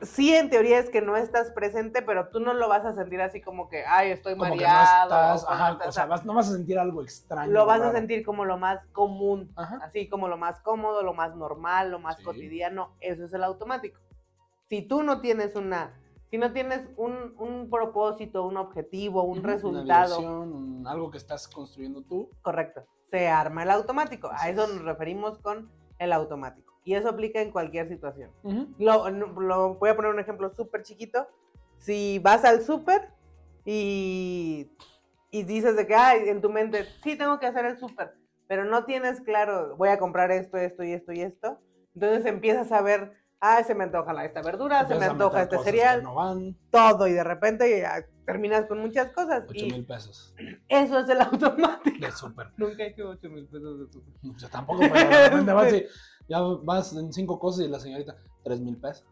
sí, 0.03 0.35
en 0.35 0.51
teoría 0.51 0.79
es 0.79 0.91
que 0.91 1.01
no 1.01 1.17
estás 1.17 1.51
presente, 1.53 2.03
pero 2.03 2.29
tú 2.29 2.41
no 2.41 2.53
lo 2.55 2.69
vas 2.69 2.85
a 2.85 2.93
sentir 2.95 3.21
así 3.21 3.41
como 3.41 3.69
que, 3.69 3.85
ay, 3.87 4.11
estoy 4.11 4.35
Como 4.37 4.57
que 4.57 4.63
no 4.63 4.69
mareado. 4.73 5.05
estás, 5.05 5.45
o 5.45 5.51
ajá, 5.51 5.73
estás- 5.73 5.89
o 5.89 5.93
sea, 5.93 6.07
vas- 6.07 6.25
no 6.25 6.35
vas 6.35 6.49
a 6.51 6.53
sentir 6.53 6.79
algo 6.79 7.03
extraño. 7.03 7.51
lo 7.53 7.65
vas 7.67 7.81
a 7.81 7.85
raro. 7.87 7.97
sentir 7.97 8.25
como 8.25 8.45
lo 8.45 8.59
más 8.59 8.85
común, 8.93 9.53
Ajá. 9.57 9.79
así 9.83 10.09
como 10.09 10.29
lo 10.29 10.37
más 10.37 10.61
cómodo, 10.61 11.03
lo 11.03 11.15
más 11.15 11.35
normal, 11.35 11.91
lo 11.91 11.99
más 11.99 12.17
Sí. 12.19 12.25
cotidiano. 12.25 12.95
Eso 13.01 13.25
es 13.25 13.33
el 13.33 13.43
automático. 13.45 14.01
Si 14.69 14.83
tú 14.83 15.03
no 15.03 15.21
tienes 15.21 15.55
una, 15.57 15.99
si 16.31 16.39
no 16.39 16.53
tienes 16.53 16.83
un, 16.97 17.35
un 17.39 17.71
propósito, 17.71 18.47
un 18.47 18.57
objetivo, 18.59 19.23
un 19.23 19.39
Ujú, 19.39 19.47
una 19.47 19.53
resultado, 19.55 20.17
dirección, 20.19 20.87
algo 20.87 21.11
que 21.11 21.19
estás 21.19 21.49
construyendo 21.49 22.03
tú. 22.03 22.29
correcto, 22.43 22.83
se 23.11 23.29
arma 23.29 23.63
el 23.63 23.71
automático. 23.71 24.31
A 24.33 24.49
eso 24.51 24.65
es. 24.65 24.69
nos 24.75 24.83
referimos 24.85 25.39
con 25.39 25.71
el 25.99 26.13
automático. 26.13 26.75
Y 26.85 26.95
eso 26.95 27.09
aplica 27.09 27.41
en 27.41 27.51
cualquier 27.51 27.89
situación. 27.89 28.31
Lo, 28.79 29.09
lo- 29.11 29.75
voy 29.75 29.91
a 29.91 29.97
poner 29.97 30.13
un 30.13 30.21
ejemplo 30.21 30.51
súper 30.55 30.83
chiquito. 30.83 31.27
Si 31.79 32.19
vas 32.21 32.45
al 32.45 32.63
súper 32.63 33.11
y, 33.65 34.71
y 35.31 35.43
dices 35.43 35.77
de 35.77 35.87
que, 35.87 35.95
ay, 35.95 36.29
en 36.29 36.41
tu 36.41 36.49
mente, 36.51 36.85
sí 37.03 37.17
tengo 37.17 37.39
que 37.41 37.47
hacer 37.47 37.65
el 37.67 37.79
súper, 37.79 38.15
pero 38.47 38.65
no 38.65 38.85
tienes 38.85 39.21
claro, 39.21 39.77
voy 39.77 39.89
a 39.89 39.99
comprar 39.99 40.31
esto, 40.31 40.57
esto 40.57 40.85
y 40.85 40.93
esto 40.93 41.13
y 41.13 41.21
esto, 41.23 41.59
entonces 41.95 42.25
empiezas 42.27 42.71
a 42.73 42.81
ver, 42.81 43.13
ah, 43.41 43.63
se 43.65 43.75
me 43.75 43.85
antoja 43.85 44.13
la, 44.13 44.25
esta 44.25 44.43
verdura, 44.43 44.87
se 44.87 44.95
me 44.95 45.07
antoja 45.07 45.43
este 45.43 45.59
cereal, 45.59 46.01
Que 46.01 46.05
no 46.05 46.15
van, 46.15 46.57
todo, 46.71 47.07
y 47.07 47.13
de 47.13 47.25
repente 47.25 47.81
ya 47.81 48.05
terminas 48.25 48.67
con 48.67 48.81
muchas 48.81 49.13
cosas. 49.13 49.45
8 49.49 49.65
y 49.65 49.73
mil 49.73 49.85
pesos 49.85 50.35
eso 50.69 50.99
es 50.99 51.09
el 51.09 51.21
automático. 51.21 52.05
de 52.05 52.13
súper. 52.13 52.49
Nunca 52.57 52.83
he 52.85 52.89
hecho 52.89 53.09
8 53.09 53.29
mil 53.29 53.47
pesos 53.47 53.79
de 53.79 53.93
súper. 53.93 54.15
Yo 54.23 54.49
tampoco, 54.49 54.81
pero 54.93 55.09
de 55.09 55.29
repente 55.29 55.53
vas 55.53 55.73
y 55.73 55.87
ya 56.29 56.41
vas 56.41 56.93
en 56.95 57.13
cinco 57.13 57.39
cosas 57.39 57.67
y 57.67 57.69
la 57.69 57.79
señorita, 57.79 58.17
3 58.45 58.61
mil 58.61 58.77
pesos, 58.77 59.07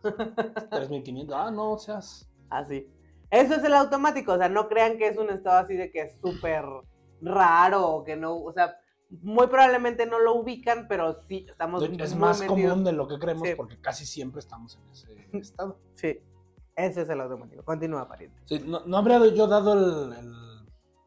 3 0.71 0.91
mil 0.91 1.03
500. 1.03 1.37
Ah, 1.37 1.51
no 1.51 1.79
seas. 1.79 2.29
Así. 2.51 2.89
Eso 3.31 3.55
es 3.55 3.65
el 3.65 3.75
automático, 3.75 4.33
o 4.33 4.39
sea, 4.39 4.49
no 4.49 4.69
crean 4.69 4.97
que 4.97 5.09
es 5.09 5.17
un 5.17 5.31
estado 5.31 5.59
así 5.59 5.75
de 5.75 5.91
que 5.91 6.03
es 6.03 6.19
súper 6.21 6.65
raro 7.21 7.89
o 7.89 8.05
que 8.05 8.17
no, 8.17 8.37
o 8.37 8.53
sea, 8.53 8.77
muy 9.23 9.47
probablemente 9.49 10.07
no 10.07 10.19
lo 10.19 10.35
ubican, 10.35 10.87
pero 10.89 11.21
sí 11.29 11.47
estamos 11.49 11.83
Es 11.83 12.17
más 12.17 12.41
metidos. 12.41 12.61
común 12.71 12.85
de 12.85 12.93
lo 12.93 13.07
que 13.09 13.19
creemos 13.19 13.49
Sí. 13.49 13.55
porque 13.57 13.81
casi 13.81 14.07
siempre 14.07 14.41
estamos 14.41 14.77
en 14.77 14.91
ese 14.91 15.29
estado. 15.39 15.79
Sí, 15.95 16.21
ese 16.77 17.03
es 17.03 17.09
el 17.09 17.21
automático. 17.21 17.65
Continúa, 17.65 18.09
pariente. 18.09 18.41
Sí, 18.47 18.63
no, 18.67 18.81
no 18.87 18.97
habría 18.97 19.25
yo 19.29 19.47
dado 19.47 19.73
el, 19.75 20.13
el 20.19 20.33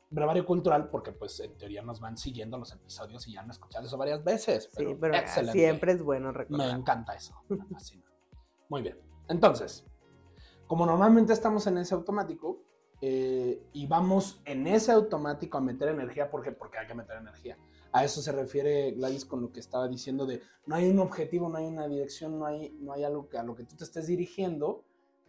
brevario 0.09 0.45
cultural 0.45 0.89
porque 0.89 1.11
pues 1.11 1.39
en 1.41 1.57
teoría 1.57 1.81
nos 1.81 1.99
van 1.99 2.17
siguiendo 2.17 2.57
los 2.57 2.71
episodios 2.73 3.27
y 3.27 3.33
ya 3.33 3.41
han 3.41 3.49
escuchado 3.49 3.85
eso 3.85 3.97
varias 3.97 4.23
veces. 4.23 4.69
Pero 4.75 4.91
Sí, 4.91 4.97
pero 4.99 5.15
excelente. 5.15 5.59
siempre 5.59 5.91
es 5.91 6.01
bueno 6.01 6.27
Me 6.31 6.37
recordar. 6.37 6.69
encanta 6.77 7.13
eso, 7.13 7.35
me 7.49 7.57
fascina. 7.65 8.05
Muy 8.69 8.81
bien. 8.81 8.97
Entonces, 9.27 9.85
como 10.67 10.85
normalmente 10.85 11.33
estamos 11.33 11.67
en 11.67 11.77
ese 11.77 11.93
automático 11.95 12.61
eh, 13.01 13.61
y 13.73 13.85
vamos 13.85 14.41
en 14.45 14.65
ese 14.67 14.91
automático 14.91 15.57
a 15.57 15.61
meter 15.61 15.89
energía, 15.89 16.31
¿por 16.31 16.41
qué? 16.41 16.51
Porque 16.51 16.77
hay 16.79 16.87
que 16.87 16.93
meter 16.95 17.17
energía. 17.17 17.57
A 17.91 18.03
eso 18.03 18.21
se 18.21 18.31
refiere 18.31 18.91
Gladys 18.91 19.25
con 19.25 19.41
lo 19.41 19.51
que 19.51 19.59
estaba 19.59 19.87
diciendo 19.87 20.25
de 20.25 20.41
no 20.65 20.75
hay 20.75 20.89
un 20.89 20.99
objetivo, 20.99 21.49
no 21.49 21.57
hay 21.57 21.65
una 21.65 21.87
dirección, 21.87 22.37
no 22.39 22.45
hay, 22.45 22.69
no 22.79 22.93
hay 22.93 23.03
algo 23.03 23.27
que, 23.29 23.37
a 23.37 23.43
lo 23.43 23.55
que 23.55 23.63
tú 23.63 23.75
te 23.75 23.83
estés 23.83 24.07
dirigiendo 24.07 24.83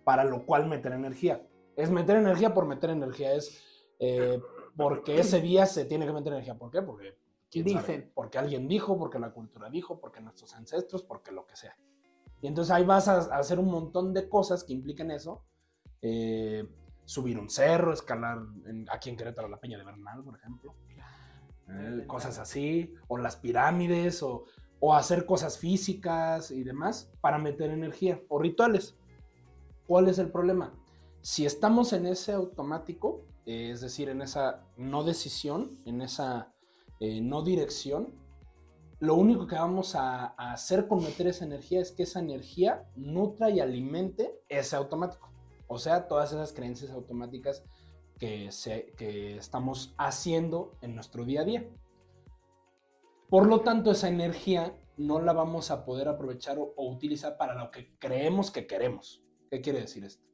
para 0.04 0.24
lo 0.24 0.44
cual 0.46 0.66
meter 0.66 0.92
energía. 0.92 1.46
Es 1.76 1.90
meter 1.90 2.16
energía 2.16 2.52
por 2.54 2.66
meter 2.66 2.90
energía, 2.90 3.32
es 3.34 3.62
eh, 4.00 4.40
porque 4.76 5.18
ese 5.20 5.40
día 5.40 5.66
se 5.66 5.84
tiene 5.84 6.06
que 6.06 6.12
meter 6.12 6.32
energía. 6.32 6.56
¿Por 6.58 6.70
qué? 6.70 6.82
Porque 6.82 7.16
¿Quién 7.50 7.64
Dicen. 7.64 7.80
sabe? 7.80 8.10
Porque 8.14 8.36
alguien 8.38 8.68
dijo, 8.68 8.98
porque 8.98 9.18
la 9.18 9.32
cultura 9.32 9.70
dijo, 9.70 9.98
porque 10.00 10.20
nuestros 10.20 10.54
ancestros, 10.54 11.02
porque 11.02 11.32
lo 11.32 11.46
que 11.46 11.56
sea. 11.56 11.76
Y 12.42 12.46
entonces 12.46 12.70
ahí 12.72 12.84
vas 12.84 13.08
a, 13.08 13.18
a 13.34 13.38
hacer 13.38 13.58
un 13.58 13.70
montón 13.70 14.12
de 14.12 14.28
cosas 14.28 14.64
que 14.64 14.72
impliquen 14.72 15.10
eso. 15.10 15.44
Eh, 16.02 16.66
subir 17.04 17.38
un 17.38 17.48
cerro, 17.48 17.92
escalar 17.92 18.38
en- 18.66 18.86
aquí 18.90 19.08
en 19.10 19.16
Querétaro 19.16 19.48
la 19.48 19.58
Peña 19.58 19.78
de 19.78 19.84
Bernal, 19.84 20.22
por 20.22 20.36
ejemplo. 20.36 20.74
Eh, 21.70 22.04
cosas 22.06 22.38
así, 22.38 22.94
o 23.08 23.18
las 23.18 23.36
pirámides, 23.36 24.22
o, 24.22 24.44
hacer 24.94 25.26
cosas 25.26 25.58
físicas 25.58 26.50
y 26.50 26.62
demás 26.62 27.10
para 27.20 27.38
meter 27.38 27.70
energía, 27.70 28.22
o 28.28 28.38
rituales. 28.38 28.96
¿Cuál 29.86 30.08
es 30.08 30.18
el 30.18 30.30
problema? 30.30 30.72
Si 31.20 31.44
estamos 31.44 31.92
en 31.92 32.06
ese 32.06 32.32
automático, 32.32 33.24
es 33.44 33.80
decir, 33.80 34.08
en 34.08 34.22
esa 34.22 34.64
no 34.76 35.02
decisión, 35.02 35.76
en 35.84 36.00
esa 36.00 36.54
eh, 37.00 37.20
no 37.20 37.42
dirección, 37.42 38.14
lo 39.00 39.14
único 39.14 39.46
que 39.46 39.56
vamos 39.56 39.94
a 39.94 40.26
hacer 40.36 40.88
con 40.88 41.02
meter 41.02 41.26
esa 41.28 41.44
energía 41.44 41.80
es 41.80 41.92
que 41.92 42.04
esa 42.04 42.20
energía 42.20 42.88
nutra 42.96 43.50
y 43.50 43.60
alimente 43.60 44.40
ese 44.48 44.76
automático. 44.76 45.30
O 45.66 45.78
sea, 45.78 46.08
todas 46.08 46.32
esas 46.32 46.52
creencias 46.52 46.90
automáticas 46.90 47.62
que, 48.18 49.36
estamos 49.36 49.94
haciendo 49.96 50.76
en 50.80 50.94
nuestro 50.94 51.24
día 51.24 51.42
a 51.42 51.44
día. 51.44 51.68
Por 53.28 53.46
lo 53.46 53.60
tanto, 53.60 53.90
esa 53.90 54.08
energía 54.08 54.74
no 54.96 55.20
la 55.20 55.32
vamos 55.32 55.70
a 55.70 55.84
poder 55.84 56.08
aprovechar 56.08 56.58
o, 56.58 56.72
o 56.76 56.90
utilizar 56.90 57.36
para 57.36 57.54
lo 57.54 57.70
que 57.70 57.96
creemos 57.98 58.50
que 58.50 58.66
queremos. 58.66 59.22
¿Qué 59.50 59.60
quiere 59.60 59.80
decir 59.80 60.04
esto? 60.04 60.26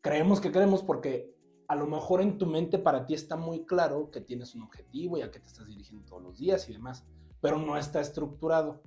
Creemos 0.00 0.40
que 0.40 0.52
queremos 0.52 0.82
porque 0.82 1.36
a 1.68 1.74
lo 1.74 1.86
mejor 1.86 2.22
en 2.22 2.38
tu 2.38 2.46
mente 2.46 2.78
para 2.78 3.04
ti 3.04 3.14
está 3.14 3.36
muy 3.36 3.66
claro 3.66 4.10
que 4.10 4.22
tienes 4.22 4.54
un 4.54 4.62
objetivo 4.62 5.18
y 5.18 5.22
a 5.22 5.30
qué 5.30 5.38
te 5.38 5.46
estás 5.46 5.66
dirigiendo 5.66 6.06
todos 6.06 6.22
los 6.22 6.38
días 6.38 6.68
y 6.68 6.72
demás, 6.72 7.04
pero 7.40 7.58
no 7.58 7.76
está 7.76 8.00
estructurado. 8.00 8.82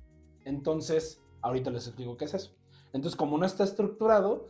Entonces, 0.45 1.21
ahorita 1.41 1.69
les 1.69 1.85
explico 1.85 2.17
qué 2.17 2.25
es 2.25 2.33
eso. 2.33 2.55
Entonces, 2.93 3.15
como 3.15 3.37
no 3.37 3.45
está 3.45 3.63
estructurado, 3.63 4.49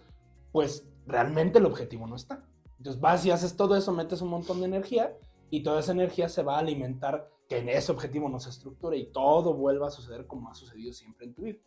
pues 0.54 0.88
realmente 1.06 1.60
el 1.60 1.66
objetivo 1.66 2.08
no 2.08 2.16
está. 2.16 2.46
Entonces 2.82 3.00
vas 3.00 3.24
y 3.28 3.30
haces 3.30 3.56
todo 3.56 3.78
eso, 3.78 3.92
metes 3.92 4.24
un 4.24 4.30
montón 4.30 4.60
de 4.60 4.66
energía 4.66 5.16
y 5.52 5.62
toda 5.62 5.82
esa 5.82 5.92
energía 5.92 6.28
se 6.28 6.42
va 6.42 6.56
a 6.56 6.62
alimentar 6.62 7.30
que 7.48 7.60
en 7.60 7.70
ese 7.70 7.92
objetivo 7.92 8.28
no 8.28 8.40
se 8.40 8.50
estructure 8.50 8.98
y 8.98 9.12
todo 9.12 9.54
vuelva 9.54 9.90
a 9.90 9.92
suceder 9.92 10.26
como 10.26 10.50
ha 10.50 10.56
sucedido 10.56 10.92
siempre 10.92 11.28
en 11.28 11.36
tu 11.36 11.44
vida. 11.44 11.60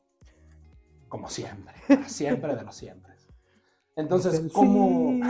Como 1.09 1.31
siempre, 1.31 1.73
siempre 2.09 2.57
de 2.57 2.65
los 2.65 2.75
siempre. 2.75 3.15
Entonces, 3.95 4.43
¿cómo...? 4.53 5.25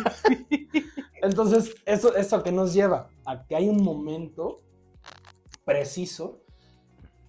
Entonces, 1.22 1.74
eso, 1.86 2.14
eso 2.14 2.36
a 2.36 2.44
qué 2.44 2.52
nos 2.52 2.72
lleva? 2.72 3.10
A 3.24 3.44
que 3.48 3.56
hay 3.56 3.68
un 3.68 3.82
momento 3.82 4.58
preciso 5.64 6.38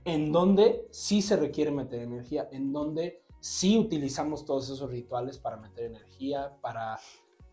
en 0.06 0.32
donde 0.32 0.88
sí 0.92 1.24
se 1.24 1.36
requiere 1.36 1.72
meter 1.72 2.02
energía, 2.02 2.48
en 2.52 2.72
donde 2.72 3.24
sí 3.40 3.80
utilizamos 3.80 4.46
todos 4.46 4.70
esos 4.70 4.88
rituales 4.88 5.40
para 5.40 5.58
meter 5.58 5.86
energía, 5.86 6.56
para 6.62 7.00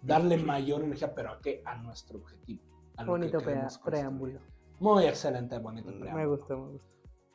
darle 0.02 0.37
mayor 0.38 0.83
energía, 0.83 1.14
pero 1.14 1.31
¿a 1.33 1.40
qué? 1.40 1.62
A 1.64 1.76
nuestro 1.76 2.19
objetivo. 2.19 2.62
a 2.97 3.05
que 3.05 3.11
Bonito 3.11 3.38
construir. 3.38 3.69
preámbulo. 3.85 4.40
Muy 4.81 5.05
excelente, 5.05 5.59
bonito 5.59 5.90
Me 5.90 6.00
preámbulo. 6.00 6.37
gusta, 6.37 6.57
me 6.57 6.67
gusta. 6.73 6.88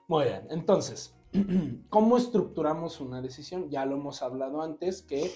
Muy 0.08 0.24
bien, 0.26 0.48
entonces, 0.50 1.16
¿cómo 1.90 2.18
estructuramos 2.18 3.00
una 3.02 3.22
decisión? 3.22 3.70
Ya 3.70 3.86
lo 3.86 3.96
hemos 3.96 4.22
hablado 4.22 4.62
antes, 4.62 5.02
que 5.02 5.32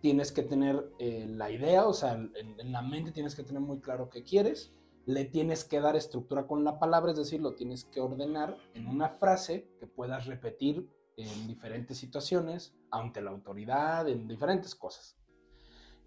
tienes 0.00 0.30
que 0.32 0.42
tener 0.42 0.90
eh, 0.98 1.26
la 1.28 1.50
idea, 1.50 1.86
o 1.86 1.92
sea, 1.92 2.12
en, 2.14 2.32
en 2.34 2.72
la 2.72 2.82
mente 2.82 3.10
tienes 3.12 3.34
que 3.34 3.42
tener 3.42 3.60
muy 3.62 3.80
claro 3.80 4.08
qué 4.10 4.22
quieres, 4.22 4.72
le 5.06 5.24
tienes 5.24 5.64
que 5.64 5.80
dar 5.80 5.94
estructura 5.96 6.46
con 6.46 6.64
la 6.64 6.78
palabra, 6.78 7.12
es 7.12 7.18
decir, 7.18 7.40
lo 7.40 7.54
tienes 7.54 7.84
que 7.84 8.00
ordenar 8.00 8.56
en 8.74 8.88
una 8.88 9.08
frase 9.08 9.68
que 9.78 9.86
puedas 9.86 10.26
repetir 10.26 10.88
en 11.16 11.46
diferentes 11.46 11.96
situaciones, 11.96 12.74
ante 12.90 13.22
la 13.22 13.30
autoridad, 13.30 14.08
en 14.08 14.26
diferentes 14.28 14.74
cosas. 14.74 15.16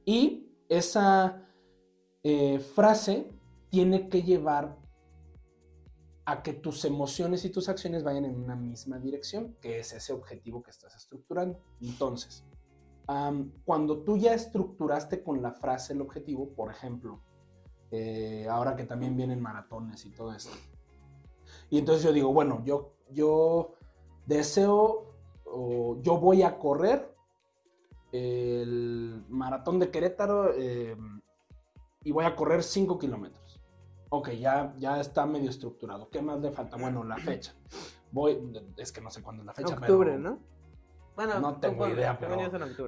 Y 0.06 0.49
esa 0.69 1.43
eh, 2.23 2.59
frase 2.59 3.27
tiene 3.69 4.07
que 4.07 4.23
llevar 4.23 4.77
a 6.25 6.43
que 6.43 6.53
tus 6.53 6.85
emociones 6.85 7.43
y 7.43 7.49
tus 7.49 7.69
acciones 7.69 8.03
vayan 8.03 8.25
en 8.25 8.35
una 8.35 8.55
misma 8.55 8.99
dirección, 8.99 9.57
que 9.59 9.79
es 9.79 9.93
ese 9.93 10.13
objetivo 10.13 10.61
que 10.61 10.69
estás 10.69 10.95
estructurando. 10.95 11.59
Entonces, 11.81 12.45
cuando 13.65 14.03
tú 14.03 14.17
ya 14.17 14.35
estructuraste 14.35 15.23
con 15.23 15.41
la 15.41 15.51
frase 15.51 15.93
el 15.93 16.01
objetivo, 16.01 16.49
por 16.49 16.69
ejemplo, 16.69 17.19
eh, 17.89 18.47
ahora 18.47 18.75
que 18.75 18.83
también 18.83 19.17
vienen 19.17 19.41
maratones 19.41 20.05
y 20.05 20.11
todo 20.11 20.31
esto, 20.31 20.55
y 21.71 21.79
entonces 21.79 22.03
yo 22.03 22.13
digo, 22.13 22.31
bueno, 22.31 22.61
yo, 22.63 22.93
yo 23.11 23.73
deseo, 24.27 25.15
o 25.45 25.99
yo 26.01 26.19
voy 26.19 26.43
a 26.43 26.59
correr 26.59 27.15
el 28.12 29.24
maratón 29.30 29.80
de 29.80 29.92
Querétaro 29.92 30.54
eh, 30.56 30.96
y 32.04 32.12
voy 32.12 32.25
a 32.25 32.36
correr 32.36 32.63
5 32.63 32.98
kilómetros. 32.98 33.62
Ok, 34.10 34.32
ya, 34.32 34.74
ya 34.78 35.00
está 35.00 35.25
medio 35.25 35.50
estructurado. 35.50 36.10
¿Qué 36.10 36.22
más 36.22 36.39
le 36.39 36.51
falta? 36.51 36.78
Bueno, 36.78 37.04
la 37.04 37.18
fecha. 37.18 37.54
Voy, 38.12 38.51
es 38.78 38.92
que 38.92 39.01
no 39.01 39.12
sé 39.12 39.22
cuándo 39.22 39.44
es 39.44 39.48
la 39.48 39.54
fecha. 39.54 39.75
Octubre, 39.75 40.12
pero, 40.12 40.22
¿no? 40.22 40.39
Bueno, 41.16 41.39
No 41.39 41.60
tengo 41.60 41.88
idea, 41.88 42.18
pero-. 42.18 42.38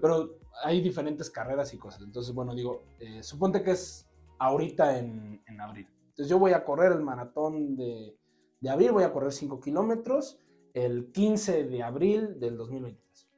Pero 0.01 0.40
hay 0.63 0.82
diferentes 0.82 1.30
carreras 1.30 1.74
y 1.74 1.78
cosas. 1.78 2.01
Entonces, 2.01 2.34
bueno, 2.34 2.56
digo, 2.56 2.86
eh, 3.00 3.22
suponte 3.22 3.62
que 3.62 3.72
es 3.72 4.10
ahorita 4.40 4.98
en, 4.98 5.44
en 5.46 5.62
abril. 5.62 5.88
Entonces 6.10 6.28
yo 6.28 6.40
voy 6.40 6.54
a 6.54 6.63
correr 6.63 6.94
el 6.94 7.01
maratón 7.01 7.75
de, 7.75 8.18
de 8.60 8.70
abril, 8.70 8.92
voy 8.92 9.04
a 9.04 9.13
correr 9.13 9.32
5 9.32 9.60
kilómetros 9.60 10.40
el 10.74 11.12
15 11.12 11.66
de 11.66 11.84
abril 11.84 12.40
del 12.40 12.58
2023. 12.58 13.30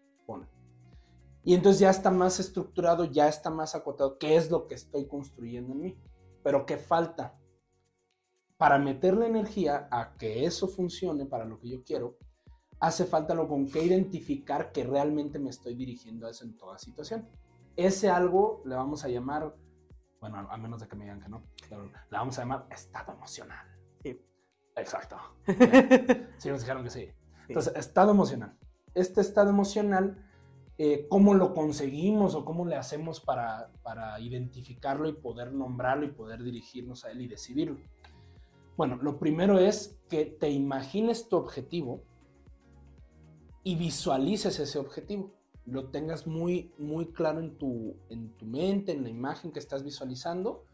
Y 1.43 1.53
entonces 1.53 1.79
ya 1.79 1.89
está 1.89 2.09
más 2.09 2.39
estructurado, 2.39 3.05
ya 3.05 3.27
está 3.27 3.49
más 3.49 3.75
acotado 3.75 4.17
qué 4.17 4.37
es 4.37 4.49
lo 4.49 4.67
que 4.67 4.75
estoy 4.75 5.07
construyendo 5.07 5.73
en 5.73 5.81
mí. 5.81 5.97
Pero 6.43 6.65
qué 6.65 6.77
falta. 6.77 7.37
Para 8.57 8.79
meterle 8.79 9.27
energía 9.27 9.87
a 9.91 10.15
que 10.15 10.45
eso 10.45 10.67
funcione 10.67 11.25
para 11.25 11.43
lo 11.43 11.59
que 11.59 11.69
yo 11.69 11.83
quiero, 11.83 12.17
hace 12.79 13.05
falta 13.05 13.33
lo 13.33 13.47
con 13.47 13.69
que 13.69 13.83
identificar 13.83 14.71
que 14.71 14.83
realmente 14.83 15.39
me 15.39 15.49
estoy 15.49 15.75
dirigiendo 15.75 16.27
a 16.27 16.31
eso 16.31 16.45
en 16.45 16.57
toda 16.57 16.77
situación. 16.77 17.27
Ese 17.75 18.09
algo 18.09 18.61
le 18.65 18.75
vamos 18.75 19.03
a 19.03 19.09
llamar, 19.09 19.55
bueno, 20.19 20.47
a 20.49 20.57
menos 20.57 20.81
de 20.81 20.87
que 20.87 20.95
me 20.95 21.05
digan 21.05 21.21
que 21.21 21.29
no, 21.29 21.43
pero 21.69 21.85
le 21.85 21.91
vamos 22.17 22.37
a 22.37 22.41
llamar 22.41 22.67
estado 22.69 23.13
emocional. 23.13 23.65
Sí. 24.01 24.21
Exacto. 24.75 25.17
Sí, 26.37 26.49
nos 26.49 26.59
dijeron 26.59 26.83
que 26.83 26.89
sí. 26.89 27.09
Entonces, 27.47 27.73
estado 27.75 28.11
emocional. 28.11 28.57
Este 28.93 29.21
estado 29.21 29.49
emocional, 29.49 30.17
eh, 30.77 31.05
¿cómo 31.09 31.33
lo 31.33 31.53
conseguimos 31.53 32.33
o 32.35 32.45
cómo 32.45 32.65
le 32.65 32.75
hacemos 32.75 33.19
para, 33.19 33.71
para 33.83 34.19
identificarlo 34.19 35.07
y 35.07 35.13
poder 35.13 35.53
nombrarlo 35.53 36.05
y 36.05 36.11
poder 36.11 36.43
dirigirnos 36.43 37.05
a 37.05 37.11
él 37.11 37.21
y 37.21 37.27
decidirlo? 37.27 37.77
Bueno, 38.75 38.97
lo 39.01 39.19
primero 39.19 39.59
es 39.59 39.99
que 40.09 40.25
te 40.25 40.49
imagines 40.49 41.29
tu 41.29 41.37
objetivo 41.37 42.01
y 43.63 43.75
visualices 43.75 44.59
ese 44.59 44.79
objetivo. 44.79 45.31
Lo 45.65 45.89
tengas 45.91 46.25
muy, 46.25 46.73
muy 46.77 47.13
claro 47.13 47.39
en 47.39 47.57
tu, 47.57 47.95
en 48.09 48.35
tu 48.35 48.45
mente, 48.45 48.91
en 48.91 49.03
la 49.03 49.09
imagen 49.09 49.51
que 49.51 49.59
estás 49.59 49.83
visualizando 49.83 50.65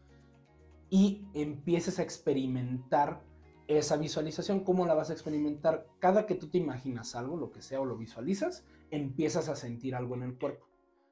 y 0.88 1.24
empieces 1.34 1.98
a 1.98 2.02
experimentar 2.02 3.22
esa 3.68 3.96
visualización. 3.96 4.64
¿Cómo 4.64 4.86
la 4.86 4.94
vas 4.94 5.10
a 5.10 5.12
experimentar? 5.12 5.86
Cada 6.00 6.26
que 6.26 6.34
tú 6.34 6.48
te 6.48 6.58
imaginas 6.58 7.14
algo, 7.14 7.36
lo 7.36 7.52
que 7.52 7.62
sea, 7.62 7.80
o 7.80 7.84
lo 7.84 7.96
visualizas, 7.96 8.64
empiezas 8.90 9.48
a 9.48 9.56
sentir 9.56 9.94
algo 9.94 10.14
en 10.14 10.22
el 10.22 10.38
cuerpo. 10.38 10.66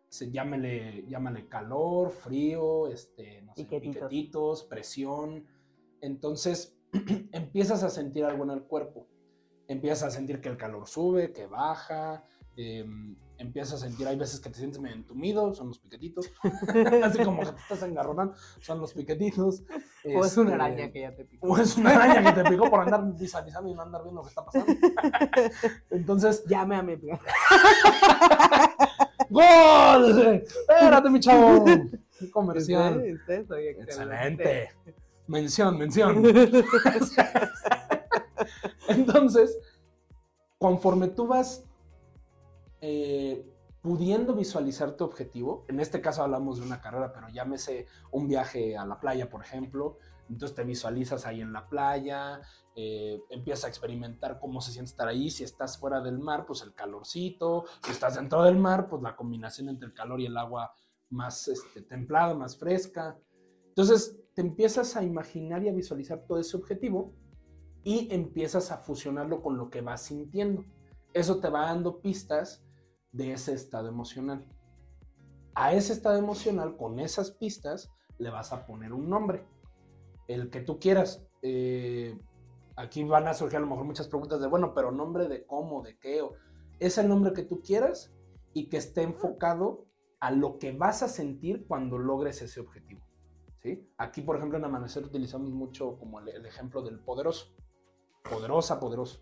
Se, 0.08 0.30
llámale, 0.30 1.04
llámale 1.06 1.49
calor, 1.49 2.11
frío, 2.11 2.88
este, 2.88 3.42
no 3.42 3.54
sé, 3.54 3.64
Piquetitos. 3.64 3.94
piquetitos, 3.94 4.64
presión. 4.64 5.47
Entonces 6.00 6.76
empiezas 7.32 7.82
a 7.82 7.90
sentir 7.90 8.25
algo 8.25 8.44
en 8.44 8.50
el 8.50 8.62
cuerpo. 8.62 9.06
Empiezas 9.66 10.04
a 10.04 10.11
sentir 10.11 10.40
que 10.40 10.49
el 10.49 10.56
calor 10.56 10.87
sube, 10.88 11.32
que 11.32 11.47
baja. 11.47 12.25
Eh, 12.60 12.84
empiezas 13.38 13.82
a 13.82 13.86
sentir, 13.88 14.06
hay 14.08 14.16
veces 14.16 14.40
que 14.40 14.50
te 14.50 14.58
sientes 14.58 14.80
medio 14.80 14.96
entumido, 14.96 15.54
son 15.54 15.68
los 15.68 15.78
piquetitos. 15.78 16.28
Así 17.04 17.22
como 17.24 17.40
que 17.40 17.52
te 17.52 17.60
estás 17.60 17.82
engarronando, 17.84 18.34
son 18.60 18.80
los 18.80 18.92
piquetitos. 18.92 19.62
O 20.14 20.24
es 20.24 20.36
una 20.36 20.50
Este, 20.50 20.62
araña 20.62 20.90
que 20.90 21.00
ya 21.02 21.14
te 21.14 21.24
picó. 21.24 21.46
o 21.46 21.56
es 21.56 21.76
una 21.76 21.90
araña 21.94 22.34
que 22.34 22.42
te 22.42 22.50
picó 22.50 22.68
por 22.68 22.80
andar 22.80 23.00
visualizando 23.16 23.70
y 23.70 23.74
no 23.74 23.82
andar 23.82 24.02
viendo 24.02 24.20
lo 24.20 24.24
que 24.24 24.30
está 24.30 24.44
pasando. 24.44 24.72
Entonces, 25.90 26.44
Llame 26.46 26.74
a 26.76 26.82
mi 26.82 26.96
¡Gol! 29.30 30.42
Espérate, 30.68 31.10
mi 31.10 31.20
chavo. 31.20 31.64
Qué 32.18 32.30
Comercial. 32.30 32.96
Usted- 32.96 33.14
usted 33.14 33.46
soy 33.46 33.66
Excelente. 33.68 34.70
Mención, 35.28 35.78
mención. 35.78 36.24
Entonces, 38.88 39.58
conforme 40.58 41.08
tú 41.08 41.26
vas 41.26 41.64
eh, 42.80 43.44
pudiendo 43.80 44.35
visualizar 44.35 44.97
tu 44.97 45.04
objetivo, 45.04 45.64
en 45.68 45.80
este 45.80 46.00
caso 46.00 46.23
hablamos 46.23 46.58
de 46.58 46.66
una 46.66 46.80
carrera, 46.80 47.12
pero 47.12 47.28
llámese 47.28 47.87
un 48.11 48.28
viaje 48.28 48.76
a 48.76 48.85
la 48.85 48.99
playa, 49.00 49.30
por 49.30 49.42
ejemplo, 49.42 49.99
entonces 50.28 50.54
te 50.54 50.64
visualizas 50.64 51.26
ahí 51.26 51.40
en 51.40 51.52
la 51.52 51.68
playa, 51.68 52.42
eh, 52.75 53.23
empiezas 53.30 53.64
a 53.64 53.68
experimentar 53.68 54.38
cómo 54.38 54.61
se 54.61 54.73
siente 54.73 54.90
estar 54.90 55.08
ahí, 55.08 55.30
si 55.30 55.42
estás 55.42 55.78
fuera 55.78 56.00
del 56.00 56.18
mar, 56.18 56.44
pues 56.47 56.62
el 56.62 56.75
calorcito, 56.75 57.64
si 57.82 57.92
estás 57.92 58.16
dentro 58.16 58.42
del 58.42 58.56
mar, 58.56 58.88
pues 58.88 59.02
la 59.02 59.16
combinación 59.16 59.68
entre 59.68 59.88
el 59.88 59.94
calor 59.94 60.20
y 60.20 60.26
el 60.26 60.37
agua 60.37 60.73
más 61.11 61.49
este, 61.49 61.82
templada, 61.82 62.35
más 62.35 62.56
fresca. 62.58 63.18
Entonces 63.68 64.20
te 64.35 64.42
empiezas 64.42 64.97
a 64.97 65.02
imaginar 65.02 65.62
y 65.62 65.68
a 65.68 65.73
visualizar 65.73 66.25
todo 66.26 66.38
ese 66.38 66.56
objetivo 66.56 67.14
y 67.82 68.12
empiezas 68.12 68.70
a 68.70 68.78
fusionarlo 68.78 69.40
con 69.40 69.56
lo 69.56 69.70
que 69.70 69.80
vas 69.80 70.02
sintiendo. 70.02 70.64
Eso 71.14 71.40
te 71.40 71.49
va 71.49 71.66
dando 71.66 72.00
pistas 72.00 72.64
de 73.12 73.32
ese 73.32 73.54
estado 73.54 73.88
emocional. 73.88 74.44
A 75.54 75.72
ese 75.72 75.92
estado 75.92 76.18
emocional, 76.18 76.76
con 76.76 76.98
esas 76.98 77.32
pistas, 77.32 77.90
le 78.18 78.30
vas 78.30 78.52
a 78.52 78.66
poner 78.66 78.92
un 78.92 79.08
nombre. 79.08 79.46
El 80.26 80.50
que 80.50 80.60
tú 80.60 80.78
quieras. 80.78 81.24
Eh, 81.42 82.18
aquí 82.76 83.02
van 83.04 83.26
a 83.26 83.34
surgir 83.34 83.56
a 83.56 83.60
lo 83.60 83.66
mejor 83.66 83.84
muchas 83.84 84.08
preguntas 84.08 84.40
de, 84.40 84.46
bueno, 84.46 84.72
pero 84.74 84.92
nombre 84.92 85.28
de 85.28 85.44
cómo, 85.46 85.82
de 85.82 85.98
qué. 85.98 86.22
O, 86.22 86.34
es 86.78 86.98
el 86.98 87.08
nombre 87.08 87.32
que 87.32 87.42
tú 87.42 87.60
quieras 87.60 88.12
y 88.52 88.68
que 88.68 88.76
esté 88.76 89.02
enfocado 89.02 89.86
a 90.20 90.30
lo 90.30 90.58
que 90.58 90.72
vas 90.72 91.02
a 91.02 91.08
sentir 91.08 91.66
cuando 91.66 91.98
logres 91.98 92.42
ese 92.42 92.60
objetivo. 92.60 93.00
¿sí? 93.62 93.88
Aquí, 93.98 94.22
por 94.22 94.36
ejemplo, 94.36 94.58
en 94.58 94.64
Amanecer 94.64 95.04
utilizamos 95.04 95.50
mucho 95.50 95.98
como 95.98 96.20
el, 96.20 96.46
ejemplo 96.46 96.82
del 96.82 96.98
poderoso. 97.00 97.54
Poderosa, 98.28 98.80
poderoso. 98.80 99.20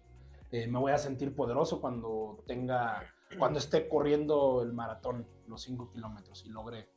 Eh, 0.51 0.67
me 0.67 0.79
voy 0.79 0.93
a 0.93 0.99
sentir 0.99 1.35
poderoso 1.35 1.81
cuando 1.81 2.43
tenga, 2.47 3.03
cuando 3.39 3.59
esté 3.59 3.89
corriendo 3.89 4.63
el 4.63 4.73
maratón, 4.73 5.27
los 5.47 5.63
5 5.63 5.91
kilómetros 5.91 6.45
y 6.45 6.49
logre 6.49 6.89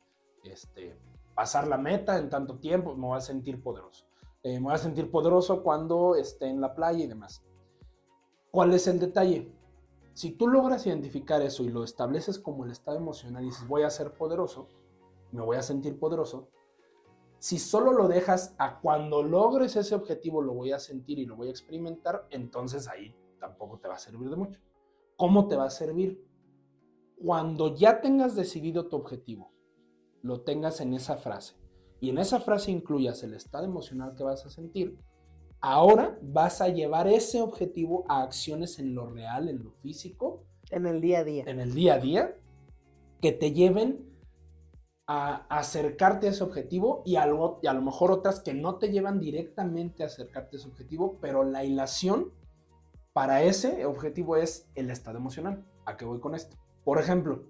este, 0.44 0.98
pasar 1.34 1.68
la 1.68 1.78
meta 1.78 2.18
en 2.18 2.30
tanto 2.30 2.58
tiempo, 2.58 2.94
me 2.94 3.06
voy 3.06 3.18
a 3.18 3.20
sentir 3.20 3.62
poderoso. 3.62 4.06
Eh, 4.42 4.58
me 4.58 4.66
voy 4.66 4.74
a 4.74 4.78
sentir 4.78 5.10
poderoso 5.10 5.62
cuando 5.62 6.14
esté 6.14 6.46
en 6.46 6.60
la 6.60 6.74
playa 6.74 7.04
y 7.04 7.06
demás. 7.06 7.44
¿Cuál 8.50 8.72
es 8.72 8.86
el 8.86 8.98
detalle? 8.98 9.52
Si 10.14 10.32
tú 10.32 10.48
logras 10.48 10.86
identificar 10.86 11.40
eso 11.42 11.62
y 11.62 11.68
lo 11.68 11.84
estableces 11.84 12.38
como 12.38 12.64
el 12.64 12.72
estado 12.72 12.96
emocional 12.96 13.42
y 13.42 13.46
dices, 13.46 13.66
voy 13.68 13.82
a 13.82 13.90
ser 13.90 14.12
poderoso, 14.14 14.68
me 15.30 15.42
voy 15.42 15.56
a 15.56 15.62
sentir 15.62 15.98
poderoso, 15.98 16.48
si 17.38 17.58
solo 17.58 17.92
lo 17.92 18.06
dejas 18.08 18.54
a 18.58 18.80
cuando 18.80 19.22
logres 19.22 19.76
ese 19.76 19.94
objetivo, 19.94 20.42
lo 20.42 20.52
voy 20.52 20.72
a 20.72 20.78
sentir 20.78 21.18
y 21.18 21.26
lo 21.26 21.36
voy 21.36 21.48
a 21.48 21.50
experimentar, 21.50 22.26
entonces 22.30 22.86
ahí 22.88 23.14
tampoco 23.38 23.78
te 23.78 23.88
va 23.88 23.94
a 23.94 23.98
servir 23.98 24.28
de 24.28 24.36
mucho. 24.36 24.60
¿Cómo 25.20 25.48
te 25.48 25.54
va 25.54 25.66
a 25.66 25.70
servir? 25.70 26.26
Cuando 27.22 27.76
ya 27.76 28.00
tengas 28.00 28.34
decidido 28.34 28.88
tu 28.88 28.96
objetivo, 28.96 29.52
lo 30.22 30.40
tengas 30.40 30.80
en 30.80 30.94
esa 30.94 31.18
frase 31.18 31.56
y 32.00 32.08
en 32.08 32.16
esa 32.16 32.40
frase 32.40 32.70
incluyas 32.70 33.22
el 33.22 33.34
estado 33.34 33.66
emocional 33.66 34.14
que 34.16 34.22
vas 34.24 34.46
a 34.46 34.48
sentir, 34.48 34.98
ahora 35.60 36.18
vas 36.22 36.62
a 36.62 36.68
llevar 36.68 37.06
ese 37.06 37.42
objetivo 37.42 38.06
a 38.08 38.22
acciones 38.22 38.78
en 38.78 38.94
lo 38.94 39.10
real, 39.10 39.50
en 39.50 39.62
lo 39.62 39.72
físico, 39.72 40.46
En 40.70 40.86
el 40.86 41.02
día 41.02 41.18
a 41.18 41.24
día. 41.24 41.44
en 41.46 41.60
el 41.60 41.74
día 41.74 41.96
a 41.96 41.98
día, 41.98 42.36
que 43.20 43.32
te 43.32 43.52
lleven 43.52 44.08
a 45.06 45.44
acercarte 45.50 46.28
a 46.28 46.30
ese 46.30 46.44
objetivo 46.44 47.02
y 47.04 47.16
a, 47.16 47.26
lo, 47.26 47.60
y 47.62 47.66
a 47.66 47.74
lo 47.74 47.82
mejor 47.82 48.10
otras 48.10 48.40
que 48.40 48.54
no 48.54 48.76
te 48.76 48.90
llevan 48.90 49.20
directamente 49.20 50.02
a 50.02 50.06
acercarte 50.06 50.56
a 50.56 50.60
ese 50.60 50.68
objetivo, 50.68 51.18
pero 51.20 51.44
la 51.44 51.62
hilación 51.62 52.32
para 53.12 53.42
ese 53.42 53.84
objetivo 53.86 54.36
es 54.36 54.68
el 54.74 54.90
estado 54.90 55.18
emocional. 55.18 55.64
¿A 55.84 55.96
qué 55.96 56.04
voy 56.04 56.20
con 56.20 56.34
esto? 56.34 56.56
Por 56.84 56.98
ejemplo, 56.98 57.44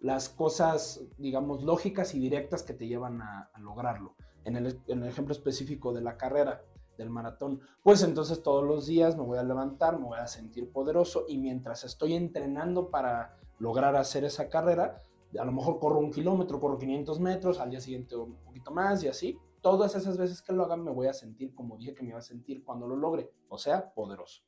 las 0.00 0.28
cosas, 0.28 1.02
digamos, 1.18 1.62
lógicas 1.62 2.14
y 2.14 2.18
directas 2.18 2.62
que 2.62 2.74
te 2.74 2.88
llevan 2.88 3.22
a, 3.22 3.50
lograrlo. 3.58 4.16
En 4.44 4.56
el, 4.56 4.80
en 4.88 5.02
el 5.02 5.08
ejemplo 5.08 5.32
específico 5.32 5.92
de 5.92 6.00
la 6.00 6.16
carrera, 6.16 6.62
del 6.98 7.10
maratón, 7.10 7.60
pues 7.82 8.02
entonces 8.02 8.42
todos 8.42 8.64
los 8.64 8.86
días 8.86 9.16
me 9.16 9.22
voy 9.22 9.38
a 9.38 9.42
levantar, 9.42 9.98
me 9.98 10.06
voy 10.06 10.18
a 10.18 10.26
sentir 10.26 10.70
poderoso 10.70 11.24
y 11.28 11.38
mientras 11.38 11.84
estoy 11.84 12.14
entrenando 12.14 12.90
para 12.90 13.38
lograr 13.58 13.96
hacer 13.96 14.24
esa 14.24 14.48
carrera, 14.48 14.98
a 15.38 15.44
lo 15.44 15.52
mejor 15.52 15.78
corro 15.78 15.98
un 15.98 16.10
kilómetro, 16.10 16.60
corro 16.60 16.78
500 16.78 17.20
metros, 17.20 17.60
al 17.60 17.70
día 17.70 17.80
siguiente 17.80 18.16
un 18.16 18.34
poquito 18.36 18.70
más 18.70 19.02
y 19.04 19.08
así. 19.08 19.38
Todas 19.60 19.94
esas 19.94 20.18
veces 20.18 20.42
que 20.42 20.52
lo 20.52 20.64
hagan 20.64 20.82
me 20.82 20.90
voy 20.90 21.06
a 21.06 21.12
sentir 21.12 21.54
como 21.54 21.76
dije 21.76 21.94
que 21.94 22.02
me 22.02 22.10
iba 22.10 22.18
a 22.18 22.22
sentir 22.22 22.64
cuando 22.64 22.86
lo 22.86 22.96
logre, 22.96 23.30
o 23.48 23.56
sea, 23.56 23.92
poderoso. 23.94 24.42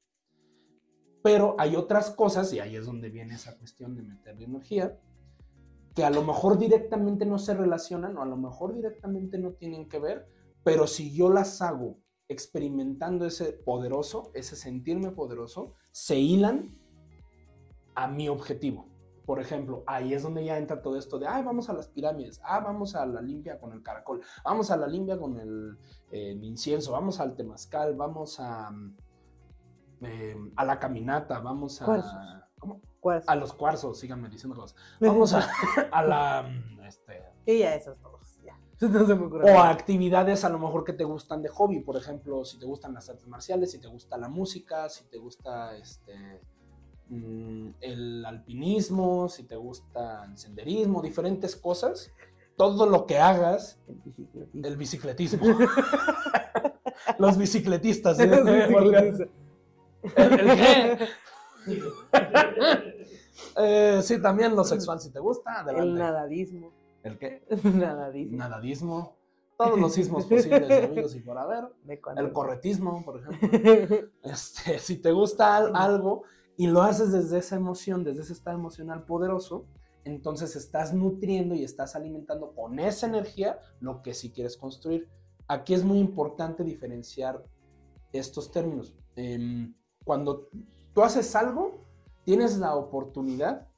Pero 1.24 1.56
hay 1.58 1.74
otras 1.74 2.10
cosas, 2.10 2.52
y 2.52 2.60
ahí 2.60 2.76
es 2.76 2.84
donde 2.84 3.08
viene 3.08 3.36
esa 3.36 3.56
cuestión 3.56 3.96
de 3.96 4.02
meterle 4.02 4.44
energía, 4.44 5.00
que 5.94 6.04
a 6.04 6.10
lo 6.10 6.22
mejor 6.22 6.58
directamente 6.58 7.24
no 7.24 7.38
se 7.38 7.54
relacionan 7.54 8.18
o 8.18 8.22
a 8.22 8.26
lo 8.26 8.36
mejor 8.36 8.74
directamente 8.74 9.38
no 9.38 9.52
tienen 9.52 9.88
que 9.88 9.98
ver, 9.98 10.28
pero 10.62 10.86
si 10.86 11.14
yo 11.14 11.30
las 11.30 11.62
hago 11.62 11.96
experimentando 12.28 13.24
ese 13.24 13.54
poderoso, 13.54 14.32
ese 14.34 14.54
sentirme 14.54 15.12
poderoso, 15.12 15.72
se 15.92 16.18
hilan 16.18 16.78
a 17.94 18.06
mi 18.06 18.28
objetivo. 18.28 18.90
Por 19.24 19.40
ejemplo, 19.40 19.82
ahí 19.86 20.12
es 20.12 20.24
donde 20.24 20.44
ya 20.44 20.58
entra 20.58 20.82
todo 20.82 20.98
esto 20.98 21.18
de, 21.18 21.26
ay, 21.26 21.42
vamos 21.42 21.70
a 21.70 21.72
las 21.72 21.88
pirámides, 21.88 22.38
ah, 22.44 22.60
vamos 22.60 22.94
a 22.96 23.06
la 23.06 23.22
limpia 23.22 23.58
con 23.58 23.72
el 23.72 23.82
caracol, 23.82 24.20
vamos 24.44 24.70
a 24.70 24.76
la 24.76 24.86
limpia 24.86 25.18
con 25.18 25.38
el, 25.38 25.78
eh, 26.10 26.32
el 26.32 26.44
incienso, 26.44 26.92
vamos 26.92 27.18
al 27.18 27.34
temazcal, 27.34 27.94
vamos 27.96 28.38
a, 28.40 28.70
eh, 30.06 30.36
a 30.56 30.64
la 30.64 30.78
caminata, 30.78 31.38
vamos 31.40 31.80
a... 31.82 31.84
Cuarzos. 31.84 32.12
¿cómo? 32.58 32.80
¿Cuál? 33.00 33.22
A 33.26 33.36
los 33.36 33.52
cuarzos, 33.52 33.98
síganme 33.98 34.28
diciendo 34.28 34.58
cosas. 34.58 34.76
Vamos 35.00 35.34
a, 35.34 35.46
a 35.92 36.02
la... 36.02 36.48
Este, 36.86 37.22
Y 37.44 37.58
ya 37.58 37.74
esos 37.74 37.98
todos, 37.98 38.40
ya. 38.42 38.58
No 38.88 39.06
se 39.06 39.14
me 39.14 39.26
ocurre 39.26 39.52
o 39.52 39.58
a 39.58 39.70
actividades 39.70 40.44
a 40.44 40.48
lo 40.48 40.58
mejor 40.58 40.84
que 40.84 40.92
te 40.92 41.04
gustan 41.04 41.42
de 41.42 41.48
hobby, 41.48 41.80
por 41.80 41.96
ejemplo, 41.96 42.44
si 42.44 42.58
te 42.58 42.66
gustan 42.66 42.94
las 42.94 43.08
artes 43.08 43.26
marciales, 43.26 43.72
si 43.72 43.78
te 43.78 43.88
gusta 43.88 44.16
la 44.16 44.28
música, 44.28 44.88
si 44.88 45.04
te 45.04 45.18
gusta 45.18 45.76
este 45.76 46.40
mm, 47.08 47.68
el 47.80 48.24
alpinismo, 48.24 49.28
si 49.28 49.44
te 49.44 49.56
gusta 49.56 50.24
el 50.24 50.38
senderismo, 50.38 51.02
diferentes 51.02 51.56
cosas, 51.56 52.10
todo 52.56 52.86
lo 52.86 53.06
que 53.06 53.18
hagas, 53.18 53.78
El 54.54 54.76
bicicletismo. 54.76 55.58
Los 57.18 57.36
bicicletistas. 57.36 58.16
¿sí? 58.16 58.26
Los 58.26 58.44
bicicletistas. 58.44 59.28
¿El, 60.16 60.40
el 60.40 60.56
qué? 60.56 61.08
Eh, 63.56 64.00
sí, 64.02 64.20
también 64.20 64.54
lo 64.54 64.64
sexual, 64.64 65.00
si 65.00 65.10
te 65.10 65.18
gusta, 65.20 65.64
El 65.76 65.94
nadadismo. 65.94 66.72
¿El 67.02 67.18
qué? 67.18 67.44
Nadadismo. 67.64 68.36
Nadadismo. 68.38 69.16
Todos 69.56 69.78
los 69.78 69.92
sismos 69.92 70.24
posibles, 70.26 70.84
amigos 70.84 71.14
y 71.14 71.20
por 71.20 71.38
haber. 71.38 71.64
El 72.16 72.32
corretismo, 72.32 73.04
por 73.04 73.20
ejemplo. 73.20 74.08
Este, 74.22 74.78
si 74.80 74.96
te 74.96 75.12
gusta 75.12 75.56
al- 75.56 75.76
algo 75.76 76.24
y 76.56 76.66
lo 76.66 76.82
haces 76.82 77.12
desde 77.12 77.38
esa 77.38 77.56
emoción, 77.56 78.02
desde 78.04 78.22
ese 78.22 78.32
estado 78.32 78.56
emocional 78.58 79.04
poderoso, 79.04 79.66
entonces 80.04 80.56
estás 80.56 80.92
nutriendo 80.92 81.54
y 81.54 81.62
estás 81.62 81.94
alimentando 81.94 82.52
con 82.52 82.78
esa 82.80 83.06
energía 83.06 83.58
lo 83.80 84.02
que 84.02 84.12
sí 84.12 84.32
quieres 84.32 84.56
construir. 84.56 85.08
Aquí 85.46 85.72
es 85.74 85.84
muy 85.84 85.98
importante 85.98 86.64
diferenciar 86.64 87.44
estos 88.12 88.50
términos. 88.50 88.94
Em, 89.14 89.74
cuando 90.04 90.48
tú 90.94 91.02
haces 91.02 91.34
algo, 91.34 91.84
tienes 92.24 92.58
la 92.58 92.76
oportunidad 92.76 93.68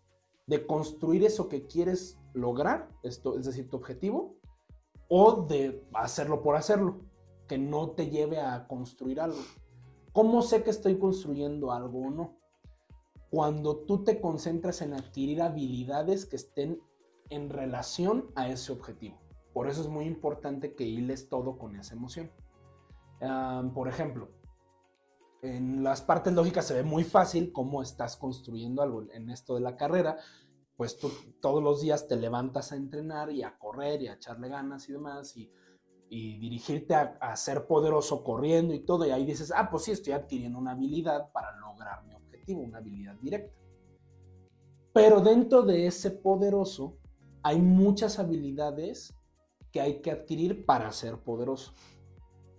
de 0.47 0.67
construir 0.67 1.25
eso 1.25 1.49
que 1.49 1.67
quieres 1.67 2.19
lograr, 2.35 2.91
esto, 3.03 3.39
es 3.39 3.47
decir, 3.47 3.69
tu 3.69 3.77
objetivo, 3.77 4.37
o 5.09 5.47
de 5.47 5.85
hacerlo 5.95 6.43
por 6.43 6.57
hacerlo, 6.57 7.01
que 7.49 7.59
no 7.59 7.91
te 7.91 8.11
lleve 8.11 8.41
a 8.41 8.67
construir 8.67 9.21
algo. 9.21 9.39
¿Cómo 10.13 10.43
sé 10.43 10.63
que 10.63 10.71
estoy 10.71 10.99
construyendo 10.99 11.73
algo 11.73 12.07
o 12.07 12.11
no? 12.11 12.37
Cuando 13.31 13.79
tú 13.79 14.05
te 14.05 14.21
concentras 14.21 14.83
en 14.83 14.95
adquirir 14.95 15.43
habilidades 15.43 16.27
que 16.27 16.37
estén 16.37 16.81
en 17.31 17.51
relación 17.51 18.31
a 18.35 18.49
ese 18.49 18.73
objetivo. 18.73 19.19
Por 19.53 19.69
eso 19.69 19.81
es 19.81 19.89
muy 19.89 20.05
importante 20.05 20.75
que 20.75 20.85
hiles 20.85 21.29
todo 21.29 21.59
con 21.59 21.77
esa 21.77 21.95
emoción. 21.95 22.31
Ah, 23.21 23.63
por 23.75 23.89
ejemplo, 23.89 24.29
en 25.43 25.83
las 25.83 26.03
partes 26.03 26.33
lógicas 26.33 26.67
se 26.67 26.75
ve 26.75 26.83
muy 26.83 27.05
fácil 27.05 27.53
cómo 27.53 27.83
estás 27.83 28.17
construyendo 28.17 28.83
algo. 28.83 29.05
En 29.13 29.31
esto 29.31 29.55
de 29.55 29.61
la 29.61 29.77
carrera, 29.77 30.19
pues 30.77 30.99
tú 30.99 31.11
todos 31.41 31.63
los 31.63 31.81
días 31.81 32.09
te 32.09 32.17
levantas 32.17 32.73
a 32.73 32.77
entrenar 32.77 33.31
y 33.31 33.43
a 33.43 33.59
correr 33.59 34.03
y 34.03 34.09
a 34.09 34.15
echarle 34.15 34.49
ganas 34.49 34.89
y 34.89 34.93
demás 34.93 35.37
y, 35.37 35.51
y 36.09 36.39
dirigirte 36.39 36.95
a, 36.95 37.17
a 37.21 37.37
ser 37.37 37.67
poderoso 37.67 38.23
corriendo 38.23 38.75
y 38.75 38.81
todo. 38.81 39.07
Y 39.07 39.11
ahí 39.11 39.25
dices, 39.25 39.53
ah, 39.55 39.69
pues 39.71 39.85
sí, 39.85 39.93
estoy 39.93 40.13
adquiriendo 40.13 40.59
una 40.59 40.73
habilidad 40.73 41.31
para 41.33 41.57
lograr 41.59 42.05
mi 42.05 42.15
objetivo, 42.15 42.63
una 42.63 42.79
habilidad 42.79 43.15
directa. 43.17 43.57
Pero 44.93 45.21
dentro 45.21 45.63
de 45.63 45.87
ese 45.87 46.11
poderoso 46.11 46.99
hay 47.43 47.61
muchas 47.61 48.19
habilidades 48.19 49.15
que 49.71 49.81
hay 49.81 50.01
que 50.01 50.11
adquirir 50.11 50.65
para 50.65 50.91
ser 50.91 51.19
poderoso. 51.19 51.75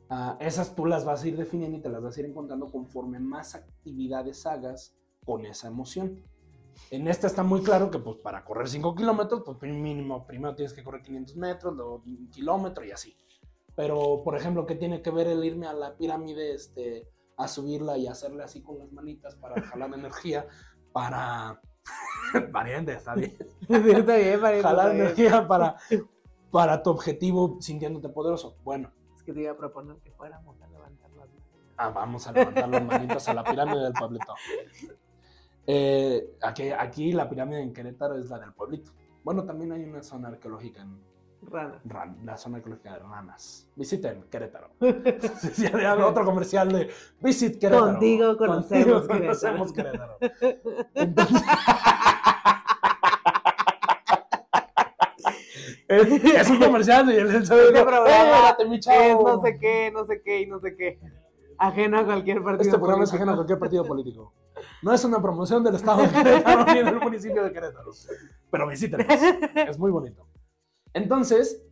Ah, 0.10 0.38
esas 0.39 0.74
tú 0.74 0.86
las 0.86 1.04
vas 1.04 1.24
a 1.24 1.28
ir 1.28 1.38
definiendo 1.38 1.78
y 1.78 1.82
te 1.82 1.89
las 1.89 2.02
vas 2.02 2.15
a 2.15 2.20
ir 2.22 2.26
encontrando 2.28 2.72
conforme 2.72 3.20
más 3.20 3.56
actividades 3.56 4.46
hagas 4.46 4.96
con 5.26 5.46
esa 5.46 5.67
emoción. 5.67 6.24
En 6.91 7.08
esta 7.08 7.28
está 7.28 7.43
muy 7.43 7.62
claro 7.62 7.91
que 7.91 8.00
pues 8.00 8.17
para 8.17 8.46
correr 8.46 8.70
5 8.70 8.96
kilómetros, 8.96 9.43
pues 9.46 9.58
mínimo, 9.62 10.26
primero 10.26 10.56
tienes 10.56 10.74
que 10.74 10.84
correr 10.84 11.02
500 11.02 11.36
metros, 11.36 11.76
luego 11.76 12.04
un 12.06 12.30
kilómetro 12.30 12.86
y 12.86 12.91
así. 12.91 13.17
Pero, 13.76 14.22
por 14.24 14.36
ejemplo, 14.36 14.65
¿qué 14.65 14.76
tiene 14.76 15.02
que 15.02 15.12
ver 15.12 15.28
el 15.28 15.43
irme 15.43 15.67
a 15.67 15.74
la 15.74 15.98
pirámide 15.98 16.54
este, 16.54 17.08
a 17.36 17.48
subirla 17.48 17.98
y 17.98 18.08
hacerle 18.08 18.43
así 18.43 18.62
con 18.62 18.80
las 18.80 18.91
manitas 18.91 19.36
para 19.36 19.62
jalar 19.62 19.93
energía? 19.93 20.48
Para... 20.93 21.62
Pariente, 22.52 22.93
está 22.93 23.13
bien. 23.13 23.38
Sí, 23.67 23.74
está 23.91 24.15
bien, 24.15 24.41
pariente, 24.41 24.62
Jalar 24.62 24.88
está 24.88 24.93
bien. 24.93 25.06
energía 25.06 25.48
para, 25.48 25.76
para 26.52 26.82
tu 26.82 26.89
objetivo 26.89 27.58
sintiéndote 27.60 28.10
poderoso. 28.10 28.58
Bueno, 28.63 28.91
que 29.28 29.34
te 29.34 29.42
iba 29.42 29.52
a 29.52 29.58
proponer 29.58 29.98
que 29.98 30.10
fuéramos 30.12 30.56
a 30.62 30.68
levantar 30.70 31.10
las 31.12 31.28
manos. 31.28 31.44
Ah, 31.76 31.90
vamos 31.90 32.26
a 32.28 32.32
levantar 32.32 32.70
las 32.70 32.86
manitas 32.86 33.28
a 33.28 33.34
la 33.34 33.44
pirámide 33.44 33.84
del 33.84 33.92
pueblito. 33.92 34.34
Eh, 35.68 36.38
aquí, 36.42 36.70
aquí 36.72 37.12
la 37.12 37.28
pirámide 37.30 37.62
en 37.62 37.74
Querétaro 37.74 38.16
es 38.18 38.30
la 38.30 38.40
del 38.40 38.54
pueblito. 38.54 38.92
Bueno, 39.26 39.44
también 39.44 39.74
hay 39.74 39.84
una 39.84 40.02
zona 40.02 40.30
arqueológica 40.30 40.82
en 40.82 40.98
Rana. 41.42 41.82
Ran- 41.84 42.18
la 42.26 42.38
zona 42.38 42.58
arqueológica 42.58 42.94
de 42.94 43.00
Ranas. 43.00 43.68
Visiten 43.76 44.24
Querétaro. 44.32 44.70
Otro 46.08 46.24
comercial 46.24 46.72
de 46.72 46.90
Visit 47.20 47.60
Querétaro. 47.60 47.86
Contigo 47.92 48.38
conocemos 48.38 49.02
Contigo 49.06 49.08
conocemos 49.26 49.74
Querétaro. 49.74 50.18
Querétaro. 50.20 50.88
Entonces- 50.96 51.42
es, 56.02 56.24
es 56.24 56.50
un 56.50 56.60
comercial 56.64 57.10
y 57.12 57.16
él 57.16 57.46
se 57.46 57.56
ve 57.56 57.62
Este 57.68 57.82
programa 57.84 58.56
"Eh, 58.60 58.66
mi 58.66 58.80
chavo". 58.80 58.98
Es 59.30 59.36
no 59.36 59.42
sé 59.42 59.60
qué, 59.60 59.92
no 59.92 60.06
sé 60.06 60.22
qué 60.22 60.42
y 60.42 60.48
no 60.48 60.60
sé 60.60 60.76
qué. 60.76 61.00
Ajeno 61.58 62.00
a 62.00 62.06
cualquier 62.06 62.44
partido. 62.44 62.70
Este 62.70 62.78
programa 62.78 63.04
es 63.04 63.14
ajeno 63.14 63.32
a 63.32 63.36
cualquier 63.36 63.60
partido 63.60 63.84
político. 63.84 64.34
No 64.82 64.94
es 64.94 65.04
una 65.04 65.22
promoción 65.22 65.64
del 65.64 65.76
estado 65.76 66.04
de 66.04 66.10
Querétaro 66.10 66.66
ni 66.66 66.84
del 66.84 67.00
municipio 67.00 67.44
de 67.44 67.52
Querétaro. 67.52 67.92
Pero 68.52 68.68
visítenos. 68.68 69.08
Es 69.56 69.78
muy 69.78 69.92
bonito. 69.92 70.28
Entonces, 70.94 71.64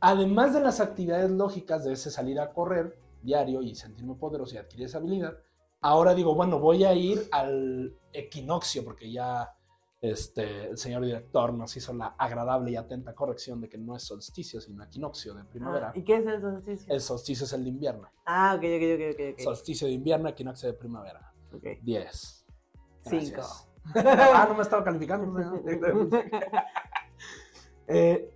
además 0.00 0.54
de 0.54 0.60
las 0.60 0.80
actividades 0.80 1.30
lógicas 1.30 1.84
de 1.84 1.92
ese 1.92 2.10
salir 2.10 2.40
a 2.40 2.52
correr 2.52 2.98
diario 3.22 3.62
y 3.62 3.74
sentirme 3.74 4.14
poderoso 4.14 4.54
y 4.54 4.58
adquirir 4.58 4.86
esa 4.86 4.98
habilidad, 4.98 5.36
ahora 5.80 6.14
digo, 6.14 6.34
bueno, 6.34 6.58
voy 6.58 6.84
a 6.84 6.94
ir 6.94 7.28
al 7.32 7.94
equinoccio 8.12 8.84
porque 8.84 9.10
ya 9.12 9.54
este, 10.02 10.64
el 10.70 10.76
señor 10.76 11.04
director 11.04 11.54
nos 11.54 11.76
hizo 11.76 11.92
la 11.92 12.08
agradable 12.18 12.72
y 12.72 12.76
atenta 12.76 13.14
corrección 13.14 13.60
de 13.60 13.68
que 13.68 13.78
no 13.78 13.94
es 13.94 14.02
solsticio, 14.02 14.60
sino 14.60 14.82
equinoccio 14.82 15.32
de 15.32 15.44
primavera. 15.44 15.90
Ah, 15.90 15.92
¿Y 15.98 16.02
qué 16.02 16.16
es 16.16 16.26
el 16.26 16.40
solsticio? 16.40 16.92
El 16.92 17.00
solsticio 17.00 17.46
es 17.46 17.52
el 17.52 17.62
de 17.62 17.70
invierno. 17.70 18.10
Ah, 18.26 18.54
ok, 18.56 18.64
ok, 18.64 18.82
ok, 18.94 19.14
ok. 19.14 19.34
ok. 19.34 19.40
Solsticio 19.40 19.86
de 19.86 19.92
invierno, 19.92 20.28
equinoccio 20.28 20.68
de 20.68 20.74
primavera. 20.74 21.32
Ok. 21.54 21.64
10. 21.82 22.46
Cinco. 23.04 23.36
Gracias. 23.36 23.68
ah, 23.94 24.46
no 24.48 24.56
me 24.56 24.62
estaba 24.62 24.82
calificando. 24.82 25.26
¿no? 25.26 25.62
Eh, 27.88 28.32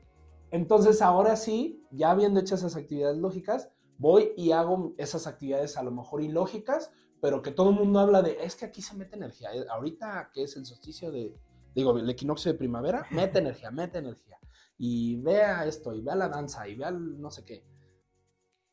entonces, 0.51 1.01
ahora 1.01 1.37
sí, 1.37 1.83
ya 1.91 2.11
habiendo 2.11 2.41
hecho 2.41 2.57
esas 2.57 2.77
actividades 2.77 3.17
lógicas, 3.17 3.71
voy 3.97 4.33
y 4.37 4.51
hago 4.51 4.93
esas 4.99 5.27
actividades 5.27 5.77
a 5.79 5.83
lo 5.83 5.93
mejor 5.93 6.21
ilógicas, 6.21 6.91
pero 7.23 7.43
que 7.43 7.53
todo 7.53 7.71
el 7.71 7.77
mundo 7.77 8.01
habla 8.01 8.23
de, 8.23 8.37
es 8.43 8.57
que 8.57 8.67
aquí 8.67 8.83
se 8.83 8.97
mete 8.97 9.17
energía. 9.17 9.51
Ahorita 9.71 10.31
que 10.35 10.43
es 10.43 10.57
el 10.57 10.67
solsticio 10.67 11.11
de, 11.11 11.39
digo, 11.77 11.97
el 11.99 12.09
equinoccio 12.11 12.51
de 12.51 12.59
primavera, 12.59 13.07
mete 13.11 13.39
energía, 13.39 13.71
mete 13.71 13.99
energía. 13.99 14.39
Y 14.79 15.17
vea 15.21 15.65
esto, 15.67 15.95
y 15.95 16.01
vea 16.01 16.17
la 16.17 16.29
danza, 16.29 16.67
y 16.67 16.75
vea 16.75 16.89
el 16.89 17.21
no 17.21 17.31
sé 17.31 17.45
qué. 17.45 17.65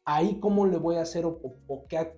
Ahí 0.05 0.39
cómo 0.39 0.65
le 0.65 0.77
voy 0.77 0.95
a 0.95 1.01
hacer 1.01 1.25
o, 1.25 1.85
qué 1.87 2.17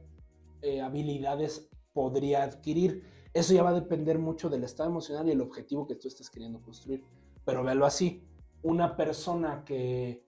eh, 0.62 0.82
habilidades 0.82 1.70
podría 1.92 2.44
adquirir. 2.44 3.04
Eso 3.34 3.54
ya 3.54 3.64
va 3.64 3.72
a 3.72 3.74
depender 3.82 4.18
mucho 4.20 4.50
del 4.50 4.64
estado 4.64 4.90
emocional 4.90 5.28
y 5.28 5.32
el 5.32 5.42
objetivo 5.42 5.86
que 5.88 5.96
tú 5.96 6.08
estés 6.08 6.30
queriendo 6.30 6.62
construir. 6.62 7.04
Pero 7.44 7.64
véalo 7.64 7.86
así, 7.86 8.24
una 8.64 8.96
persona 8.96 9.64
que 9.66 10.24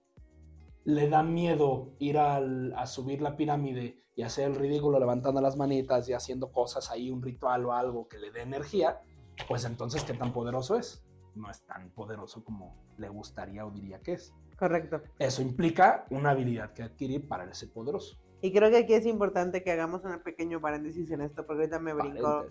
le 0.84 1.08
da 1.08 1.22
miedo 1.22 1.94
ir 1.98 2.18
al- 2.18 2.72
a 2.74 2.86
subir 2.86 3.20
la 3.22 3.36
pirámide 3.36 4.04
y 4.14 4.22
hacer 4.22 4.48
el 4.50 4.56
ridículo 4.56 4.98
levantando 4.98 5.40
las 5.40 5.56
manitas 5.56 6.08
y 6.08 6.12
haciendo 6.12 6.50
cosas 6.50 6.90
ahí, 6.90 7.10
un 7.10 7.22
ritual 7.22 7.64
o 7.66 7.72
algo 7.72 8.08
que 8.08 8.18
le 8.18 8.30
dé 8.30 8.42
energía, 8.42 9.00
pues 9.46 9.64
entonces, 9.64 10.02
¿qué 10.04 10.14
tan 10.14 10.32
poderoso 10.32 10.76
es? 10.76 11.04
No 11.34 11.50
es 11.50 11.62
tan 11.62 11.90
poderoso 11.90 12.42
como 12.42 12.76
le 12.96 13.08
gustaría 13.08 13.64
o 13.64 13.70
diría 13.70 14.00
que 14.00 14.14
es. 14.14 14.34
Correcto. 14.58 15.02
Eso 15.18 15.42
implica 15.42 16.06
una 16.10 16.30
habilidad 16.30 16.72
que 16.72 16.82
adquirir 16.82 17.28
para 17.28 17.52
ser 17.54 17.70
poderoso. 17.70 18.18
Y 18.40 18.52
creo 18.52 18.70
que 18.70 18.78
aquí 18.78 18.94
es 18.94 19.06
importante 19.06 19.62
que 19.62 19.72
hagamos 19.72 20.04
un 20.04 20.20
pequeño 20.20 20.60
paréntesis 20.60 21.10
en 21.10 21.20
esto, 21.22 21.46
porque 21.46 21.62
ahorita 21.62 21.78
me 21.80 21.92
brincó 21.92 22.46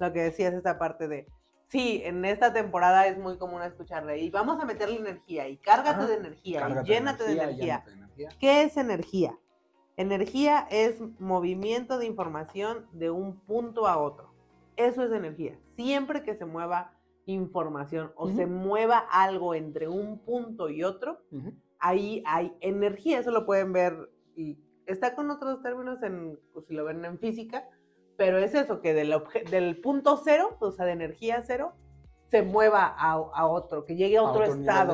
lo 0.00 0.12
que 0.12 0.20
decías, 0.22 0.52
esta 0.52 0.78
parte 0.78 1.06
de, 1.06 1.26
sí, 1.68 2.02
en 2.04 2.24
esta 2.24 2.52
temporada 2.52 3.06
es 3.06 3.18
muy 3.18 3.38
común 3.38 3.62
escucharle, 3.62 4.18
y 4.18 4.30
vamos 4.30 4.60
a 4.60 4.64
meterle 4.64 4.98
energía, 4.98 5.48
y 5.48 5.56
cárgate 5.58 6.00
Ajá. 6.00 6.06
de 6.06 6.14
energía, 6.14 6.60
Cárgate 6.60 6.88
y 6.88 6.94
llénate 6.94 7.24
de 7.24 7.32
energía. 7.32 7.64
llénate 7.64 7.90
de 7.90 7.96
energía. 7.96 8.28
¿Qué 8.40 8.62
es 8.62 8.76
energía? 8.76 9.38
Energía 9.96 10.66
es 10.70 11.00
movimiento 11.20 11.98
de 11.98 12.06
información 12.06 12.86
de 12.92 13.10
un 13.10 13.38
punto 13.40 13.86
a 13.86 13.98
otro. 13.98 14.32
Eso 14.78 15.02
es 15.02 15.12
energía. 15.12 15.58
Siempre 15.76 16.22
que 16.22 16.34
se 16.36 16.44
mueva 16.46 16.92
información 17.26 18.12
o 18.16 18.28
se 18.30 18.46
mueva 18.46 18.98
algo 19.10 19.54
entre 19.54 19.86
un 19.88 20.20
punto 20.24 20.70
y 20.70 20.82
otro, 20.84 21.20
ahí 21.78 22.22
hay 22.26 22.56
energía. 22.60 23.18
Eso 23.18 23.30
lo 23.30 23.44
pueden 23.44 23.72
ver 23.72 24.10
y 24.36 24.58
está 24.86 25.14
con 25.14 25.30
otros 25.30 25.60
términos 25.62 26.02
en, 26.02 26.38
pues, 26.54 26.64
si 26.66 26.74
lo 26.74 26.84
ven 26.84 27.04
en 27.04 27.18
física, 27.18 27.68
pero 28.16 28.38
es 28.38 28.54
eso, 28.54 28.80
que 28.80 28.94
del, 28.94 29.12
del 29.50 29.80
punto 29.80 30.16
cero, 30.24 30.56
o 30.60 30.70
sea, 30.72 30.86
de 30.86 30.92
energía 30.92 31.42
cero, 31.42 31.74
se 32.28 32.42
mueva 32.42 32.86
a, 32.96 33.12
a 33.12 33.46
otro, 33.46 33.84
que 33.84 33.96
llegue 33.96 34.16
a 34.18 34.22
otro, 34.22 34.44
estado 34.60 34.92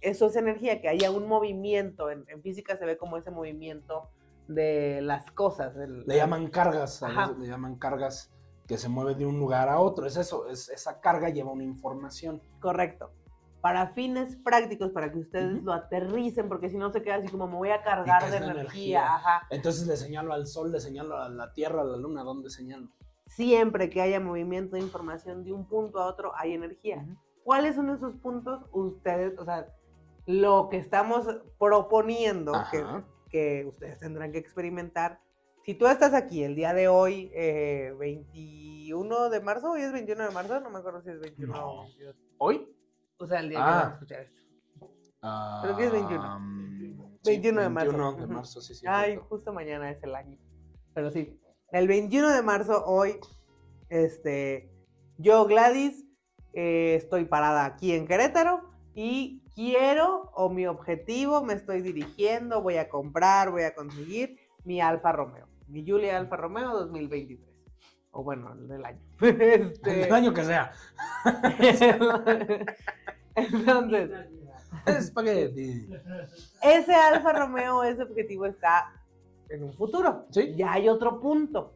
eso 0.00 0.26
es 0.26 0.36
energía, 0.36 0.80
que 0.80 0.88
haya 0.88 1.10
un 1.10 1.26
movimiento. 1.28 2.10
En, 2.10 2.24
en 2.28 2.42
física 2.42 2.76
se 2.76 2.84
ve 2.84 2.96
como 2.98 3.16
ese 3.16 3.30
movimiento 3.30 4.10
de 4.48 5.00
las 5.02 5.30
cosas. 5.30 5.76
el- 5.76 6.04
Le 6.06 6.16
llaman 6.16 6.48
cargas, 6.48 7.02
le 7.38 7.46
llaman 7.48 7.76
cargas 7.76 8.32
que 8.68 8.76
se 8.76 8.88
mueven 8.90 9.18
de 9.18 9.26
un 9.26 9.40
lugar 9.40 9.68
a 9.70 9.80
otro. 9.80 10.06
Es 10.06 10.16
eso, 10.16 10.46
es, 10.46 10.68
esa 10.68 11.00
carga 11.00 11.30
lleva 11.30 11.50
una 11.50 11.64
información. 11.64 12.42
Correcto. 12.60 13.10
Para 13.62 13.88
fines 13.88 14.36
prácticos, 14.36 14.92
para 14.92 15.10
que 15.10 15.18
ustedes 15.18 15.56
Ujú. 15.56 15.64
lo 15.64 15.72
aterricen, 15.72 16.48
porque 16.48 16.68
si 16.68 16.76
no 16.76 16.92
se 16.92 17.02
queda 17.02 17.16
así 17.16 17.28
como 17.28 17.48
me 17.48 17.56
voy 17.56 17.70
a 17.70 17.82
cargar 17.82 18.30
de 18.30 18.36
energía. 18.36 18.60
energía? 18.60 19.14
Ajá. 19.14 19.46
Entonces 19.50 19.86
le 19.88 19.96
señalo 19.96 20.32
al 20.34 20.46
sol, 20.46 20.70
le 20.70 20.80
señalo 20.80 21.16
a 21.16 21.30
la 21.30 21.52
tierra, 21.54 21.80
a 21.80 21.84
la 21.84 21.96
luna, 21.96 22.22
¿dónde 22.22 22.50
señalo? 22.50 22.88
Siempre 23.26 23.90
que 23.90 24.00
haya 24.02 24.20
movimiento 24.20 24.76
de 24.76 24.82
información 24.82 25.44
de 25.44 25.52
un 25.52 25.66
punto 25.66 25.98
a 25.98 26.06
otro, 26.06 26.32
hay 26.36 26.52
energía. 26.52 26.98
Ujú. 27.04 27.16
¿Cuáles 27.42 27.74
son 27.74 27.88
esos 27.88 28.14
puntos? 28.16 28.60
Ustedes, 28.72 29.38
o 29.38 29.44
sea, 29.44 29.66
lo 30.26 30.68
que 30.68 30.76
estamos 30.76 31.26
proponiendo, 31.58 32.52
que, 32.70 32.84
que 33.30 33.66
ustedes 33.66 33.98
tendrán 33.98 34.30
que 34.30 34.38
experimentar. 34.38 35.20
Si 35.68 35.74
tú 35.74 35.86
estás 35.86 36.14
aquí 36.14 36.44
el 36.44 36.54
día 36.54 36.72
de 36.72 36.88
hoy, 36.88 37.30
eh, 37.34 37.94
21 37.98 39.28
de 39.28 39.40
marzo, 39.42 39.72
hoy 39.72 39.82
es 39.82 39.92
21 39.92 40.24
de 40.24 40.30
marzo, 40.30 40.60
no 40.60 40.70
me 40.70 40.78
acuerdo 40.78 41.02
si 41.02 41.10
es 41.10 41.20
21 41.20 41.52
o 41.52 41.74
No. 41.74 41.82
22. 41.82 42.16
¿Hoy? 42.38 42.74
O 43.18 43.26
sea, 43.26 43.40
el 43.40 43.50
día 43.50 43.58
que 43.58 43.64
Ah. 43.64 43.76
van 43.76 43.88
a 43.90 43.92
escuchar 43.92 44.20
esto. 44.22 44.40
Creo 45.62 45.76
que 45.76 45.84
es 45.84 45.92
21. 45.92 46.22
Ah, 46.24 46.40
sí, 47.22 47.30
21 47.32 47.60
de 47.60 47.68
marzo. 47.68 47.90
21 47.92 48.16
de 48.16 48.26
marzo, 48.28 48.60
sí, 48.62 48.74
sí. 48.76 48.86
Ay, 48.88 49.10
cierto. 49.10 49.26
justo 49.28 49.52
mañana 49.52 49.90
es 49.90 50.02
el 50.02 50.14
año. 50.14 50.38
Pero 50.94 51.10
sí, 51.10 51.38
el 51.72 51.86
21 51.86 52.30
de 52.30 52.42
marzo, 52.42 52.86
hoy, 52.86 53.20
este, 53.90 54.70
yo, 55.18 55.44
Gladys, 55.44 56.02
eh, 56.54 56.94
estoy 56.94 57.26
parada 57.26 57.66
aquí 57.66 57.92
en 57.92 58.06
Querétaro 58.06 58.62
y 58.94 59.44
quiero, 59.54 60.30
o 60.34 60.48
mi 60.48 60.66
objetivo, 60.66 61.44
me 61.44 61.52
estoy 61.52 61.82
dirigiendo, 61.82 62.62
voy 62.62 62.78
a 62.78 62.88
comprar, 62.88 63.50
voy 63.50 63.64
a 63.64 63.74
conseguir 63.74 64.38
mi 64.64 64.80
Alfa 64.80 65.12
Romeo, 65.12 65.47
mi 65.68 65.86
Julia 65.86 66.18
Alfa 66.18 66.36
Romeo 66.36 66.72
2023. 66.78 67.48
O 68.10 68.24
bueno, 68.24 68.52
el 68.52 68.68
del 68.68 68.84
año. 68.84 69.00
Este, 69.20 70.06
El 70.06 70.12
año 70.12 70.32
que 70.32 70.44
sea. 70.44 70.72
Entonces, 73.34 74.10
Espagueti. 74.86 75.88
ese 76.62 76.94
Alfa 76.94 77.32
Romeo, 77.32 77.84
ese 77.84 78.02
objetivo 78.02 78.46
está 78.46 78.92
en 79.48 79.64
un 79.64 79.72
futuro. 79.74 80.26
Sí. 80.30 80.54
Ya 80.56 80.72
hay 80.72 80.88
otro 80.88 81.20
punto. 81.20 81.74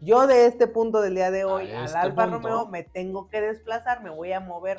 Yo 0.00 0.26
de 0.26 0.46
este 0.46 0.66
punto 0.66 1.00
del 1.00 1.14
día 1.14 1.30
de 1.30 1.44
hoy 1.44 1.70
al 1.70 1.84
este 1.84 1.98
Alfa 1.98 2.24
punto. 2.24 2.38
Romeo 2.38 2.66
me 2.66 2.82
tengo 2.82 3.28
que 3.28 3.40
desplazar, 3.40 4.02
me 4.02 4.10
voy 4.10 4.32
a 4.32 4.40
mover. 4.40 4.78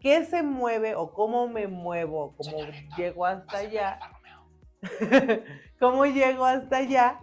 ¿Qué 0.00 0.24
se 0.24 0.42
mueve 0.42 0.94
o 0.96 1.12
cómo 1.12 1.48
me 1.48 1.68
muevo? 1.68 2.34
¿Cómo 2.36 2.50
Señorita, 2.50 2.96
llego 2.96 3.24
hasta 3.24 3.58
allá? 3.58 3.98
¿Cómo 5.80 6.06
llego 6.06 6.44
hasta 6.44 6.78
allá? 6.78 7.20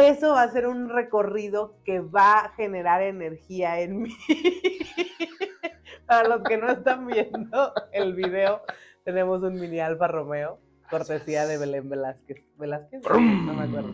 Eso 0.00 0.32
va 0.32 0.42
a 0.42 0.50
ser 0.50 0.66
un 0.66 0.88
recorrido 0.88 1.76
que 1.84 2.00
va 2.00 2.40
a 2.40 2.48
generar 2.50 3.02
energía 3.02 3.80
en 3.80 4.02
mí. 4.02 4.16
Para 6.06 6.28
los 6.28 6.42
que 6.42 6.56
no 6.56 6.70
están 6.70 7.06
viendo 7.06 7.72
el 7.92 8.14
video, 8.14 8.62
tenemos 9.04 9.42
un 9.42 9.54
mini 9.54 9.80
Alfa 9.80 10.06
Romeo, 10.06 10.60
cortesía 10.88 11.46
de 11.46 11.58
Belén 11.58 11.88
Velázquez. 11.88 12.44
¿Velázquez? 12.56 13.02
No 13.10 13.54
me 13.54 13.64
acuerdo. 13.64 13.92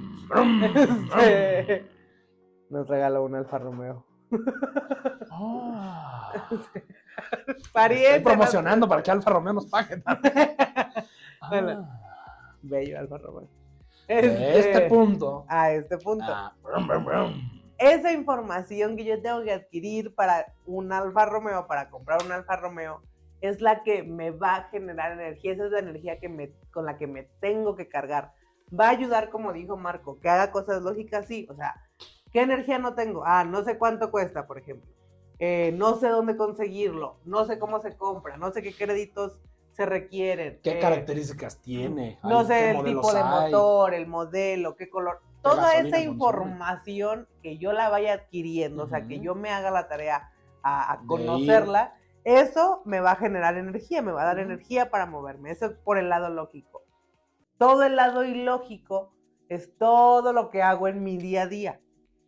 Este, 1.18 1.86
nos 2.70 2.88
regaló 2.88 3.24
un 3.24 3.34
Alfa 3.34 3.58
Romeo. 3.58 4.06
Ah. 5.30 6.32
Pariente. 7.72 8.08
Estoy 8.08 8.20
¿no? 8.20 8.30
promocionando 8.30 8.88
para 8.88 9.02
que 9.02 9.10
Alfa 9.10 9.30
Romeo 9.30 9.52
nos 9.54 9.66
pague. 9.66 10.02
Bueno. 11.48 11.88
Ah. 11.90 12.56
Bello, 12.62 13.00
Alfa 13.00 13.18
Romeo. 13.18 13.61
De 14.08 14.58
este 14.58 14.82
punto. 14.82 15.44
A 15.48 15.72
este 15.72 15.98
punto. 15.98 16.26
ah, 16.28 16.54
brum, 16.62 16.86
brum, 16.86 17.04
brum. 17.04 17.62
Esa 17.78 18.12
información 18.12 18.96
que 18.96 19.04
yo 19.04 19.20
tengo 19.20 19.42
que 19.42 19.52
adquirir 19.52 20.14
para 20.14 20.54
un 20.66 20.92
Alfa 20.92 21.24
Romeo, 21.26 21.66
para 21.66 21.90
comprar 21.90 22.22
un 22.24 22.30
Alfa 22.30 22.56
Romeo, 22.56 23.02
es 23.40 23.60
la 23.60 23.82
que 23.82 24.02
me 24.04 24.30
va 24.30 24.56
a 24.56 24.68
generar 24.70 25.12
energía. 25.12 25.52
Esa 25.52 25.66
es 25.66 25.72
la 25.72 25.80
energía 25.80 26.20
que 26.20 26.28
me, 26.28 26.52
con 26.70 26.86
la 26.86 26.96
que 26.96 27.06
me 27.06 27.24
tengo 27.40 27.74
que 27.74 27.88
cargar. 27.88 28.32
Va 28.78 28.86
a 28.86 28.90
ayudar, 28.90 29.30
como 29.30 29.52
dijo 29.52 29.76
Marco, 29.76 30.20
que 30.20 30.28
haga 30.28 30.52
cosas 30.52 30.82
lógicas, 30.82 31.26
sí. 31.26 31.46
O 31.50 31.54
sea, 31.54 31.74
¿qué 32.32 32.40
energía 32.40 32.78
no 32.78 32.94
tengo? 32.94 33.24
Ah, 33.26 33.44
no 33.44 33.64
sé 33.64 33.78
cuánto 33.78 34.10
cuesta, 34.10 34.46
por 34.46 34.58
ejemplo. 34.58 34.90
Eh, 35.38 35.74
no 35.76 35.96
sé 35.96 36.08
dónde 36.08 36.36
conseguirlo. 36.36 37.18
No 37.24 37.44
sé 37.44 37.58
cómo 37.58 37.80
se 37.80 37.96
compra. 37.96 38.36
No 38.36 38.52
sé 38.52 38.62
qué 38.62 38.72
créditos 38.72 39.40
se 39.72 39.86
requieren. 39.86 40.60
¿Qué 40.62 40.72
eh, 40.72 40.80
características 40.80 41.60
tiene? 41.60 42.18
no 42.22 42.40
Ay, 42.40 42.46
sé 42.46 42.70
el 42.70 42.84
tipo 42.84 43.12
de 43.12 43.20
hay. 43.20 43.52
motor, 43.52 43.94
el 43.94 44.06
modelo, 44.06 44.76
qué 44.76 44.88
color. 44.88 45.20
Toda 45.42 45.72
esa 45.72 45.82
consume. 45.82 46.02
información 46.02 47.28
que 47.42 47.58
yo 47.58 47.72
la 47.72 47.88
vaya 47.88 48.12
adquiriendo, 48.12 48.84
o 48.84 48.88
sea, 48.88 49.06
que 49.06 49.18
yo 49.18 49.34
me 49.34 49.50
haga 49.50 49.70
la 49.70 49.88
tarea 49.88 50.30
a, 50.62 51.00
conocerla, 51.06 51.94
eso 52.22 52.82
me 52.84 53.00
va 53.00 53.12
a 53.12 53.16
generar 53.16 53.56
energía, 53.56 54.02
me 54.02 54.12
va 54.12 54.22
a 54.22 54.26
dar 54.26 54.38
energía 54.38 54.90
para 54.90 55.06
moverme. 55.06 55.50
Eso 55.50 55.66
es 55.66 55.72
por 55.72 55.98
el 55.98 56.08
lado 56.08 56.28
lógico. 56.28 56.84
Todo 57.58 57.82
el 57.82 57.96
lado 57.96 58.24
ilógico 58.24 59.12
es 59.48 59.76
todo 59.76 60.32
lo 60.32 60.50
que 60.50 60.62
hago 60.62 60.86
en 60.86 61.02
mi 61.02 61.16
día 61.16 61.42
a 61.42 61.46
día. 61.46 61.80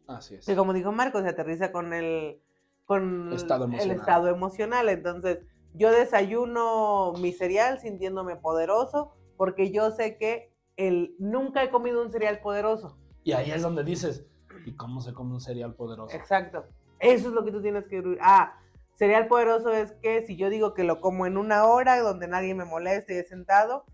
Así 0.08 0.34
es. 0.34 0.46
Que 0.46 0.56
como 0.56 0.72
dijo 0.72 0.90
Marco, 0.90 1.22
se 1.22 1.28
aterriza 1.28 1.70
con 1.70 1.92
el, 1.92 2.40
con 2.84 3.32
Estado 3.32 3.66
el 3.66 3.90
estado 3.92 4.28
emocional. 4.28 4.88
Entonces, 4.88 5.38
yo 5.74 5.90
desayuno 5.90 7.12
mi 7.18 7.32
cereal 7.32 7.80
sintiéndome 7.80 8.36
poderoso 8.36 9.12
porque 9.36 9.72
yo 9.72 9.90
sé 9.90 10.16
que 10.16 10.52
el, 10.76 11.14
nunca 11.18 11.62
he 11.62 11.70
comido 11.70 12.00
un 12.02 12.10
cereal 12.10 12.40
poderoso. 12.40 12.96
Y 13.24 13.32
ahí 13.32 13.50
es 13.50 13.62
donde 13.62 13.84
dices, 13.84 14.26
¿y 14.64 14.76
cómo 14.76 15.00
se 15.00 15.12
come 15.12 15.32
un 15.32 15.40
cereal 15.40 15.74
poderoso? 15.74 16.16
Exacto. 16.16 16.64
Eso 17.00 17.28
es 17.28 17.34
lo 17.34 17.44
que 17.44 17.50
tú 17.50 17.60
tienes 17.60 17.86
que... 17.86 18.02
Ah, 18.20 18.58
cereal 18.94 19.26
poderoso 19.26 19.72
es 19.72 19.92
que 20.02 20.24
si 20.24 20.36
yo 20.36 20.48
digo 20.48 20.74
que 20.74 20.84
lo 20.84 21.00
como 21.00 21.26
en 21.26 21.36
una 21.36 21.66
hora 21.66 22.00
donde 22.00 22.28
nadie 22.28 22.54
me 22.54 22.64
moleste 22.64 23.14
y 23.14 23.18
he 23.18 23.24
sentado, 23.24 23.84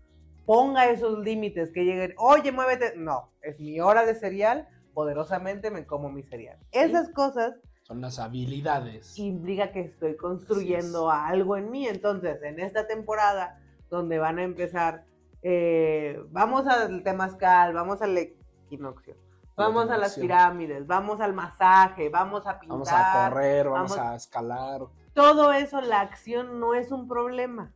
ponga 0.45 0.87
esos 0.89 1.19
límites 1.19 1.71
que 1.71 1.83
lleguen, 1.83 2.13
oye, 2.17 2.51
muévete. 2.51 2.93
No, 2.95 3.31
es 3.41 3.59
mi 3.59 3.79
hora 3.79 4.05
de 4.05 4.13
cereal, 4.13 4.67
poderosamente 4.93 5.71
me 5.71 5.87
como 5.87 6.11
mi 6.11 6.21
cereal. 6.23 6.59
Esas 6.71 7.09
cosas 7.09 7.55
Son 7.91 7.99
las 7.99 8.19
habilidades. 8.19 9.19
implica 9.19 9.73
que 9.73 9.81
estoy 9.81 10.15
construyendo 10.15 11.11
algo 11.11 11.57
en 11.57 11.69
mí. 11.69 11.89
Entonces, 11.89 12.41
en 12.41 12.61
esta 12.61 12.87
temporada, 12.87 13.59
donde 13.89 14.17
van 14.17 14.39
a 14.39 14.43
empezar, 14.43 15.03
eh, 15.41 16.23
vamos 16.29 16.65
al 16.67 17.03
temazcal, 17.03 17.73
vamos 17.73 18.01
al 18.01 18.17
equinoccio, 18.17 19.17
vamos 19.57 19.89
a 19.89 19.97
las 19.97 20.15
pirámides, 20.17 20.87
vamos 20.87 21.19
al 21.19 21.33
masaje, 21.33 22.07
vamos 22.07 22.47
a 22.47 22.61
pintar. 22.61 22.69
Vamos 22.77 22.89
a 22.93 23.29
correr, 23.29 23.69
vamos, 23.69 23.89
vamos- 23.97 24.05
a 24.07 24.15
escalar. 24.15 24.81
Todo 25.13 25.51
eso, 25.51 25.81
la 25.81 25.99
acción 25.99 26.61
no 26.61 26.73
es 26.75 26.93
un 26.93 27.09
problema. 27.09 27.73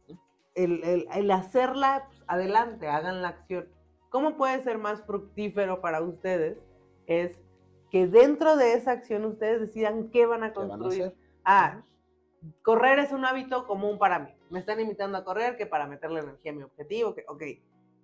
El, 0.54 0.82
el- 0.86 1.08
el 1.14 1.30
hacerla, 1.32 2.06
pues, 2.08 2.24
adelante, 2.28 2.88
hagan 2.88 3.22
la 3.22 3.28
acción. 3.28 3.68
¿Cómo 4.10 4.38
puede 4.38 4.64
ser 4.64 4.78
más 4.78 5.02
fructífero 5.02 5.82
para 5.82 6.00
ustedes? 6.02 6.58
Es 7.06 7.38
que 7.96 8.08
dentro 8.08 8.58
de 8.58 8.74
esa 8.74 8.92
acción 8.92 9.24
ustedes 9.24 9.62
decidan 9.62 10.10
qué 10.10 10.26
van 10.26 10.44
a 10.44 10.52
¿Qué 10.52 10.60
van 10.60 10.72
a 10.72 10.78
construir. 10.78 11.14
Ah, 11.46 11.82
correr 12.62 13.00
es 13.00 13.14
un 13.14 13.24
hábito 13.24 13.66
común 13.66 13.98
para 13.98 14.20
mí. 14.20 14.32
Me 14.50 14.60
están 14.60 14.82
invitando 14.82 15.18
a 15.18 15.24
correr 15.24 15.56
que 15.56 15.66
para 15.66 15.88
meterle 15.88 16.20
energía 16.20 16.52
a 16.52 16.56
mi 16.56 16.64
objetivo. 16.64 17.16
Que, 17.16 17.24
ok. 17.26 17.44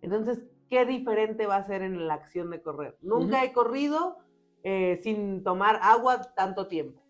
Entonces, 0.01 0.45
¿qué 0.69 0.85
diferente 0.85 1.45
va 1.45 1.57
a 1.57 1.65
ser 1.65 1.81
en 1.81 2.07
la 2.07 2.13
acción 2.13 2.51
de 2.51 2.61
correr? 2.61 2.97
Nunca 3.01 3.35
Ujú. 3.39 3.45
he 3.45 3.51
corrido 3.51 4.17
eh, 4.63 5.01
sin 5.03 5.43
tomar 5.43 5.77
agua 5.83 6.21
tanto 6.37 6.67
tiempo. 6.67 7.01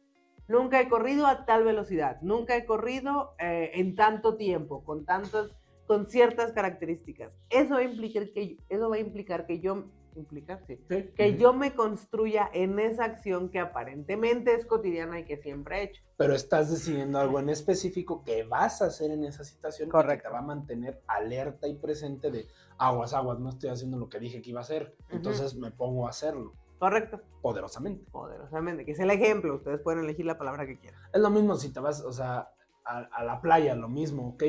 Nunca 0.47 0.81
he 0.81 0.89
corrido 0.89 1.27
a 1.27 1.45
tal 1.45 1.63
velocidad. 1.63 2.19
Nunca 2.23 2.55
he 2.55 2.65
corrido 2.65 3.35
eh, 3.37 3.73
en 3.75 3.95
tanto 3.95 4.37
tiempo, 4.37 4.83
con 4.83 5.05
tantas, 5.05 5.51
con 5.85 6.07
ciertas 6.07 6.51
características. 6.51 7.31
Eso 7.51 7.75
va 7.75 7.81
a 7.81 7.83
implicar 7.83 8.31
que, 8.31 8.57
eso 8.69 8.89
va 8.89 8.95
a 8.95 8.99
implicar 8.99 9.45
que 9.45 9.59
yo, 9.59 9.83
implicar, 10.15 10.63
sí, 10.67 10.77
que 11.15 11.37
yo 11.37 11.53
me 11.53 11.73
construya 11.73 12.49
en 12.53 12.79
esa 12.79 13.05
acción 13.05 13.49
que 13.49 13.59
aparentemente 13.59 14.53
es 14.53 14.65
cotidiana 14.65 15.19
y 15.19 15.25
que 15.25 15.37
siempre 15.37 15.79
he 15.79 15.83
hecho. 15.83 16.03
Pero 16.17 16.33
estás 16.35 16.69
decidiendo 16.69 17.19
algo 17.19 17.39
en 17.39 17.49
específico 17.49 18.23
que 18.23 18.43
vas 18.43 18.81
a 18.81 18.85
hacer 18.85 19.11
en 19.11 19.23
esa 19.23 19.43
situación 19.43 19.89
Correcto. 19.89 20.23
que 20.23 20.27
te 20.29 20.33
va 20.33 20.39
a 20.39 20.43
mantener 20.43 21.01
alerta 21.07 21.67
y 21.67 21.75
presente 21.75 22.31
de 22.31 22.47
aguas, 22.77 23.13
aguas, 23.13 23.39
no 23.39 23.49
estoy 23.49 23.69
haciendo 23.69 23.97
lo 23.97 24.09
que 24.09 24.19
dije 24.19 24.41
que 24.41 24.49
iba 24.51 24.59
a 24.59 24.63
hacer. 24.63 24.95
Entonces 25.09 25.55
me 25.55 25.71
pongo 25.71 26.07
a 26.07 26.09
hacerlo 26.11 26.53
Correcto. 26.79 27.21
poderosamente. 27.41 28.05
Poderosamente, 28.11 28.85
que 28.85 28.91
es 28.91 28.99
el 28.99 29.11
ejemplo. 29.11 29.55
Ustedes 29.55 29.79
pueden 29.81 30.03
elegir 30.03 30.25
la 30.25 30.37
palabra 30.37 30.65
que 30.65 30.77
quieran. 30.79 30.99
Es 31.13 31.21
lo 31.21 31.29
mismo 31.29 31.55
si 31.55 31.71
te 31.71 31.79
vas, 31.79 32.01
o 32.01 32.11
sea, 32.11 32.49
a, 32.85 32.97
a 32.99 33.23
la 33.23 33.41
playa, 33.41 33.75
lo 33.75 33.87
mismo, 33.89 34.29
¿ok? 34.29 34.43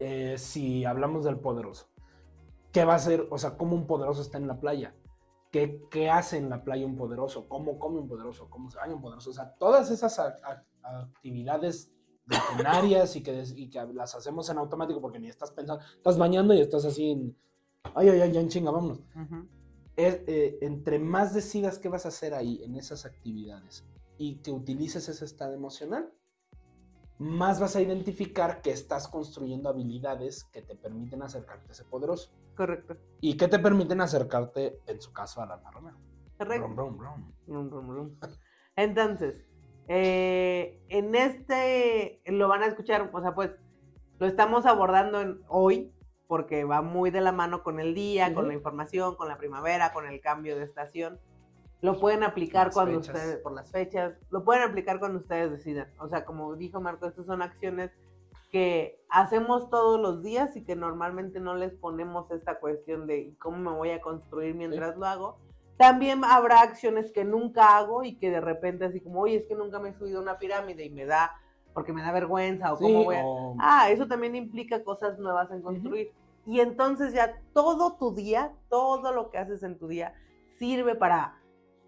Eh, 0.00 0.36
si 0.38 0.84
hablamos 0.84 1.24
del 1.24 1.40
poderoso, 1.40 1.87
¿qué 2.78 2.84
va 2.84 2.92
a 2.94 2.96
hacer? 2.96 3.26
O 3.30 3.38
sea, 3.38 3.56
¿cómo 3.56 3.74
un 3.74 3.86
poderoso 3.86 4.22
está 4.22 4.38
en 4.38 4.46
la 4.46 4.58
playa? 4.60 4.94
¿Qué, 5.50 5.82
qué 5.90 6.10
hace 6.10 6.36
en 6.36 6.48
la 6.50 6.62
playa 6.62 6.84
un 6.86 6.94
poderoso? 6.96 7.48
¿Cómo 7.48 7.78
come 7.78 7.98
un 8.00 8.08
poderoso? 8.08 8.48
¿Cómo 8.50 8.70
se 8.70 8.78
baña 8.78 8.94
un 8.94 9.00
poderoso? 9.00 9.30
O 9.30 9.32
sea, 9.32 9.54
todas 9.58 9.90
esas 9.90 10.18
a- 10.18 10.36
a- 10.82 11.00
actividades 11.00 11.92
rutinarias 12.26 13.16
y 13.16 13.22
que, 13.22 13.42
y 13.56 13.70
que 13.70 13.82
las 13.94 14.14
hacemos 14.14 14.48
en 14.50 14.58
automático 14.58 15.00
porque 15.00 15.18
ni 15.18 15.28
estás 15.28 15.50
pensando, 15.50 15.82
estás 15.96 16.18
bañando 16.18 16.52
y 16.54 16.60
estás 16.60 16.84
así 16.84 17.10
en, 17.10 17.36
ay, 17.94 18.10
ay, 18.10 18.20
ay, 18.20 18.32
ya 18.32 18.40
en 18.40 18.48
chinga, 18.48 18.70
vámonos. 18.70 19.00
es, 19.96 20.20
eh, 20.26 20.58
entre 20.60 20.98
más 20.98 21.34
decidas 21.34 21.78
qué 21.78 21.88
vas 21.88 22.04
a 22.04 22.08
hacer 22.08 22.34
ahí 22.34 22.62
en 22.62 22.76
esas 22.76 23.04
actividades 23.06 23.84
y 24.18 24.36
que 24.36 24.50
utilices 24.52 25.08
ese 25.08 25.24
estado 25.24 25.54
emocional, 25.54 26.12
más 27.18 27.60
vas 27.60 27.74
a 27.76 27.80
identificar 27.80 28.62
que 28.62 28.70
estás 28.70 29.08
construyendo 29.08 29.68
habilidades 29.68 30.44
que 30.52 30.62
te 30.62 30.74
permiten 30.76 31.22
acercarte 31.22 31.68
a 31.68 31.72
ese 31.72 31.84
poderoso 31.84 32.30
Correcto. 32.56 32.96
y 33.20 33.36
que 33.36 33.48
te 33.48 33.58
permiten 33.58 34.00
acercarte, 34.00 34.80
en 34.86 35.00
su 35.00 35.12
caso, 35.12 35.40
a 35.42 35.46
la 35.46 35.56
Romeo. 35.70 35.96
Correcto. 36.38 36.68
Brum, 36.68 36.96
brum, 37.46 37.88
brum. 37.88 38.18
Entonces, 38.76 39.44
eh, 39.88 40.80
en 40.88 41.14
este 41.14 42.20
lo 42.26 42.46
van 42.48 42.62
a 42.62 42.66
escuchar, 42.66 43.10
o 43.12 43.20
sea, 43.20 43.34
pues 43.34 43.50
lo 44.18 44.26
estamos 44.26 44.66
abordando 44.66 45.20
en- 45.20 45.40
hoy 45.48 45.92
porque 46.28 46.64
va 46.64 46.82
muy 46.82 47.10
de 47.10 47.20
la 47.22 47.32
mano 47.32 47.62
con 47.62 47.80
el 47.80 47.94
día, 47.94 48.34
con 48.34 48.48
la 48.48 48.54
información, 48.54 49.16
con 49.16 49.28
la 49.28 49.38
primavera, 49.38 49.92
con 49.92 50.06
el 50.06 50.20
cambio 50.20 50.56
de 50.56 50.64
estación. 50.64 51.18
Lo 51.80 51.98
pueden 52.00 52.24
aplicar 52.24 52.66
Las 52.66 52.74
cuando 52.74 53.00
fechas. 53.00 53.14
ustedes, 53.14 53.36
por 53.40 53.52
las 53.52 53.70
fechas, 53.70 54.14
lo 54.30 54.44
pueden 54.44 54.62
aplicar 54.68 54.98
cuando 54.98 55.20
ustedes 55.20 55.50
decidan. 55.52 55.88
O 56.00 56.08
sea, 56.08 56.24
como 56.24 56.54
dijo 56.56 56.80
Marco, 56.80 57.06
estas 57.06 57.26
son 57.26 57.40
acciones 57.42 57.92
que 58.50 59.00
hacemos 59.10 59.68
todos 59.70 60.00
los 60.00 60.22
días 60.22 60.56
y 60.56 60.64
que 60.64 60.74
normalmente 60.74 61.38
no 61.38 61.54
les 61.54 61.72
ponemos 61.74 62.30
esta 62.30 62.58
cuestión 62.58 63.06
de 63.06 63.34
cómo 63.38 63.58
me 63.58 63.76
voy 63.76 63.90
a 63.90 64.00
construir 64.00 64.54
mientras 64.54 64.96
lo 64.96 65.06
hago. 65.06 65.38
También 65.76 66.24
habrá 66.24 66.62
acciones 66.62 67.12
que 67.12 67.24
nunca 67.24 67.76
hago 67.76 68.02
y 68.02 68.16
que 68.18 68.30
de 68.30 68.40
repente 68.40 68.84
así 68.86 69.00
como, 69.00 69.20
oye, 69.20 69.36
es 69.36 69.46
que 69.46 69.54
nunca 69.54 69.78
me 69.78 69.90
he 69.90 69.94
subido 69.94 70.18
a 70.18 70.22
una 70.22 70.38
pirámide 70.38 70.84
y 70.84 70.90
me 70.90 71.04
da, 71.04 71.30
porque 71.74 71.92
me 71.92 72.02
da 72.02 72.10
vergüenza 72.10 72.72
o 72.72 72.76
Sí, 72.78 72.82
cómo 72.84 73.04
voy 73.04 73.16
a... 73.16 73.24
o- 73.24 73.54
Ah, 73.60 73.88
eso 73.90 74.08
también 74.08 74.34
implica 74.34 74.82
cosas 74.82 75.18
nuevas 75.20 75.50
en 75.52 75.62
construir. 75.62 76.10
Y 76.46 76.58
entonces 76.60 77.12
ya 77.12 77.38
todo 77.52 77.96
tu 77.96 78.14
día, 78.14 78.50
todo 78.70 79.12
lo 79.12 79.30
que 79.30 79.38
haces 79.38 79.62
en 79.62 79.78
tu 79.78 79.86
día, 79.86 80.14
sirve 80.58 80.96
para 80.96 81.37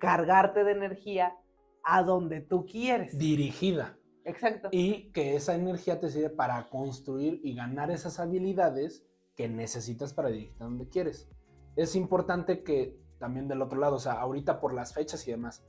cargarte 0.01 0.65
de 0.65 0.73
energía 0.73 1.37
a 1.85 2.03
donde 2.03 2.41
tú 2.41 2.67
quieres. 2.67 3.17
dirigida. 3.17 3.97
Exacto. 4.25 4.69
Y 4.73 5.13
que 5.13 5.35
esa 5.37 5.55
energía 5.55 5.99
te 6.01 6.11
sirve 6.11 6.31
para 6.31 6.69
construir 6.69 7.41
y 7.45 7.55
ganar 7.55 7.91
esas 7.91 8.19
habilidades 8.21 9.05
que 9.37 9.49
necesitas 9.49 10.13
para 10.13 10.29
dirigirte 10.29 10.63
a 10.63 10.67
donde 10.67 10.89
quieres. 10.89 11.29
Es 11.77 11.95
importante 11.97 12.63
que 12.63 12.99
también 13.19 13.49
del 13.49 13.63
otro 13.63 13.79
lado, 13.79 13.97
o 13.97 14.01
sea, 14.01 14.15
ahorita 14.15 14.61
por 14.61 14.75
las 14.75 14.93
fechas 14.93 15.27
y 15.27 15.31
demás, 15.31 15.65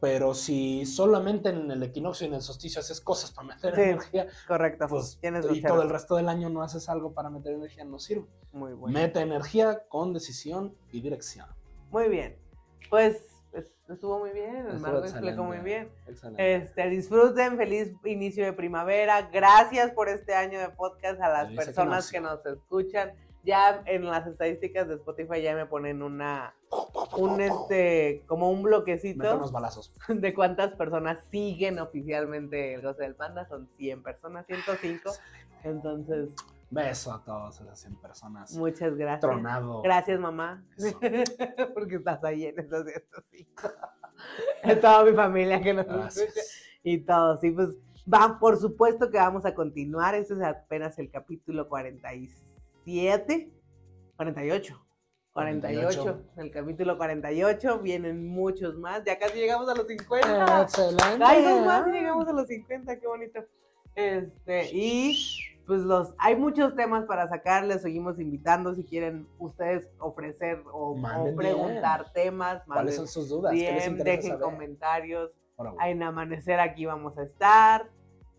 pero 0.00 0.32
si 0.34 0.86
solamente 0.86 1.48
en 1.48 1.70
el 1.72 1.82
equinoccio 1.82 2.24
y 2.26 2.28
en 2.28 2.34
el 2.34 2.42
solsticio 2.42 2.80
haces 2.80 3.00
cosas 3.00 3.32
para 3.32 3.48
meter 3.48 3.74
Sí. 3.74 3.80
energía, 3.82 4.26
Correcto. 4.46 4.86
pues 4.88 5.18
Tienes 5.20 5.44
y 5.52 5.60
todo 5.60 5.82
el 5.82 5.90
resto 5.90 6.14
del 6.16 6.28
año 6.28 6.48
no 6.50 6.62
haces 6.62 6.88
algo 6.88 7.12
para 7.14 7.30
meter 7.30 7.52
energía, 7.54 7.84
no 7.84 7.98
sirve. 7.98 8.28
Muy 8.52 8.74
bueno. 8.74 8.96
Mete 8.96 9.20
energía 9.20 9.82
con 9.88 10.12
decisión 10.12 10.76
y 10.92 11.00
dirección. 11.00 11.46
Muy 11.90 12.08
bien. 12.08 12.36
Pues 12.90 13.16
es- 13.16 13.27
estuvo 13.94 14.18
muy 14.18 14.30
bien. 14.30 14.66
El 14.68 14.80
Marco 14.80 14.98
explicó 14.98 15.44
muy 15.44 15.56
excelente. 15.56 15.64
bien. 15.64 15.88
Excelente. 16.06 16.54
Este, 16.54 16.90
disfruten, 16.90 17.56
feliz 17.56 17.92
inicio 18.04 18.44
de 18.44 18.52
primavera. 18.52 19.30
Gracias 19.32 19.90
por 19.92 20.08
este 20.08 20.34
año 20.34 20.58
de 20.58 20.68
podcast 20.70 21.20
a 21.20 21.28
las 21.28 21.52
personas 21.52 22.10
que 22.10 22.20
nos 22.20 22.44
escuchan. 22.44 23.12
ya 23.44 23.82
en 23.86 24.04
las 24.04 24.26
estadísticas 24.26 24.88
de 24.88 24.96
Spotify 24.96 25.40
ya 25.40 25.54
me 25.54 25.64
ponen 25.64 26.02
una, 26.02 26.54
un 27.16 27.40
este, 27.40 28.22
como 28.26 28.50
un 28.50 28.62
bloquecito 28.62 29.36
unos 29.36 29.52
balazos. 29.52 29.92
de 30.08 30.34
cuántas 30.34 30.74
personas 30.74 31.24
siguen 31.30 31.78
oficialmente 31.78 32.74
el 32.74 32.82
goce 32.82 33.04
del 33.04 33.14
panda. 33.14 33.48
Son 33.48 33.68
100 33.76 34.02
personas, 34.02 34.46
105. 34.46 35.10
Entonces, 35.64 36.34
Beso 36.70 37.12
a 37.12 37.24
todas 37.24 37.60
esas 37.60 37.80
100 37.80 37.96
personas. 37.96 38.52
muchas 38.52 38.94
gracias. 38.94 39.20
Tronado. 39.20 39.82
Gracias, 39.82 40.20
mamá. 40.20 40.64
Porque 41.74 41.96
estás 41.96 42.22
ahí 42.24 42.44
en 42.44 42.58
esos 42.58 42.84
105. 42.84 43.68
Es 44.62 44.80
toda 44.80 45.04
mi 45.04 45.12
familia 45.12 45.60
que 45.62 45.72
nos 45.72 45.86
escucha. 45.86 46.02
Gracias. 46.02 46.62
Y 46.82 46.98
todo, 46.98 47.38
sí, 47.38 47.50
pues 47.50 47.76
va, 48.12 48.38
por 48.38 48.56
supuesto 48.56 49.10
que 49.10 49.18
vamos 49.18 49.44
a 49.46 49.54
continuar. 49.54 50.14
Este 50.14 50.34
es 50.34 50.42
apenas 50.42 50.98
el 50.98 51.10
capítulo 51.10 51.68
47, 51.68 53.52
48. 54.16 54.84
48, 55.32 56.02
48. 56.02 56.32
el 56.38 56.50
capítulo 56.50 56.96
48, 56.96 57.78
vienen 57.78 58.26
muchos 58.26 58.76
más, 58.76 59.04
ya 59.04 59.18
casi 59.18 59.38
llegamos 59.38 59.68
a 59.68 59.74
los 59.74 59.86
50. 59.86 60.62
Excelente. 60.62 61.24
Ay, 61.24 61.44
dos 61.44 61.64
más 61.64 61.86
y 61.86 61.90
llegamos 61.92 62.26
a 62.26 62.32
los 62.32 62.48
50, 62.48 62.98
qué 62.98 63.06
bonito. 63.06 63.44
Este, 63.94 64.74
y 64.74 65.16
pues 65.68 65.82
los, 65.82 66.14
hay 66.16 66.34
muchos 66.34 66.74
temas 66.74 67.04
para 67.04 67.28
sacarles, 67.28 67.82
seguimos 67.82 68.18
invitando 68.18 68.74
si 68.74 68.84
quieren 68.84 69.28
ustedes 69.38 69.90
ofrecer 69.98 70.62
o, 70.72 70.96
preguntar 71.36 72.10
temas, 72.14 72.62
¿Cuáles 72.64 72.96
son 72.96 73.06
sus 73.06 73.28
dudas? 73.28 73.52
¿Qué 73.52 73.70
les 73.70 73.84
bien, 73.84 73.98
dejen 74.02 74.30
saber? 74.30 74.40
comentarios. 74.40 75.30
Güey. 75.58 75.70
En 75.84 76.02
amanecer 76.02 76.58
aquí 76.58 76.86
vamos 76.86 77.18
a 77.18 77.22
estar. 77.24 77.90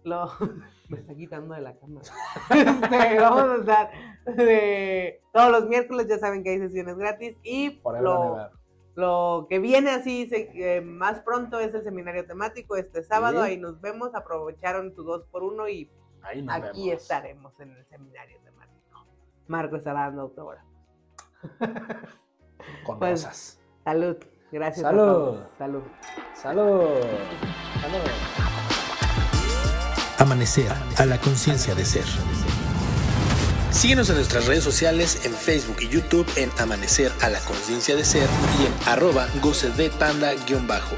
Lo... 0.04 0.28
Me 0.90 0.98
está 0.98 1.14
quitando 1.14 1.54
de 1.54 1.62
la 1.62 1.78
cama. 1.78 2.02
Este, 2.50 3.20
vamos 3.20 3.44
a 3.44 3.56
estar 3.58 3.92
de- 4.36 5.22
todos 5.32 5.52
los 5.52 5.68
miércoles, 5.68 6.08
ya 6.08 6.18
saben 6.18 6.44
que 6.44 6.50
hay 6.50 6.58
sesiones 6.58 6.98
gratis. 6.98 7.38
Y 7.44 7.80
Forever 7.84 8.04
lo, 8.04 8.50
lo 8.96 9.46
que 9.48 9.60
viene 9.60 9.92
así 9.92 10.28
se- 10.30 10.50
eh, 10.56 10.82
más 10.82 11.20
pronto 11.20 11.60
es 11.60 11.76
el 11.76 11.84
seminario 11.84 12.26
temático 12.26 12.76
este 12.76 13.04
sábado. 13.04 13.44
Sí. 13.44 13.52
Ahí 13.52 13.58
nos 13.58 13.80
vemos. 13.82 14.16
Aprovecharon 14.16 14.96
su 14.96 15.04
2 15.04 15.26
por 15.28 15.44
1 15.44 15.70
y 15.70 15.92
Ahí 16.24 16.42
nos 16.42 16.56
aquí 16.56 16.90
vemos. 16.90 17.02
estaremos 17.02 17.60
en 17.60 17.72
el 17.72 17.86
seminario 17.88 18.38
temático. 18.44 19.06
Marco 19.48 19.76
estará 19.78 20.02
dando 20.02 20.22
autógrafo. 20.24 20.68
Con 22.86 23.00
Pues, 23.00 23.24
rosas. 23.24 23.60
Salud. 23.84 24.18
Gracias 24.52 24.86
a 24.86 24.90
Salud. 24.90 25.06
todos. 25.06 25.48
Salud. 25.58 25.84
Salud. 26.36 26.90
Salud. 27.82 28.00
Amanecer 30.18 30.72
a 30.98 31.06
la 31.06 31.18
conciencia 31.20 31.74
de 31.76 31.86
ser. 31.86 32.04
Síguenos 33.72 34.10
en 34.10 34.16
nuestras 34.16 34.48
redes 34.48 34.64
sociales 34.64 35.26
en 35.26 35.34
Facebook 35.34 35.78
y 35.80 35.88
YouTube 35.88 36.28
en 36.36 36.50
Amanecer 36.60 37.12
a 37.22 37.30
la 37.30 37.40
conciencia 37.42 37.96
de 37.96 38.04
ser 38.04 38.28
y 38.60 38.66
en 38.66 38.74
arroba 38.90 39.28
goce 39.42 39.70
de 39.72 39.90
panda 39.92 40.34
guion 40.48 40.68
bajo. 40.68 40.96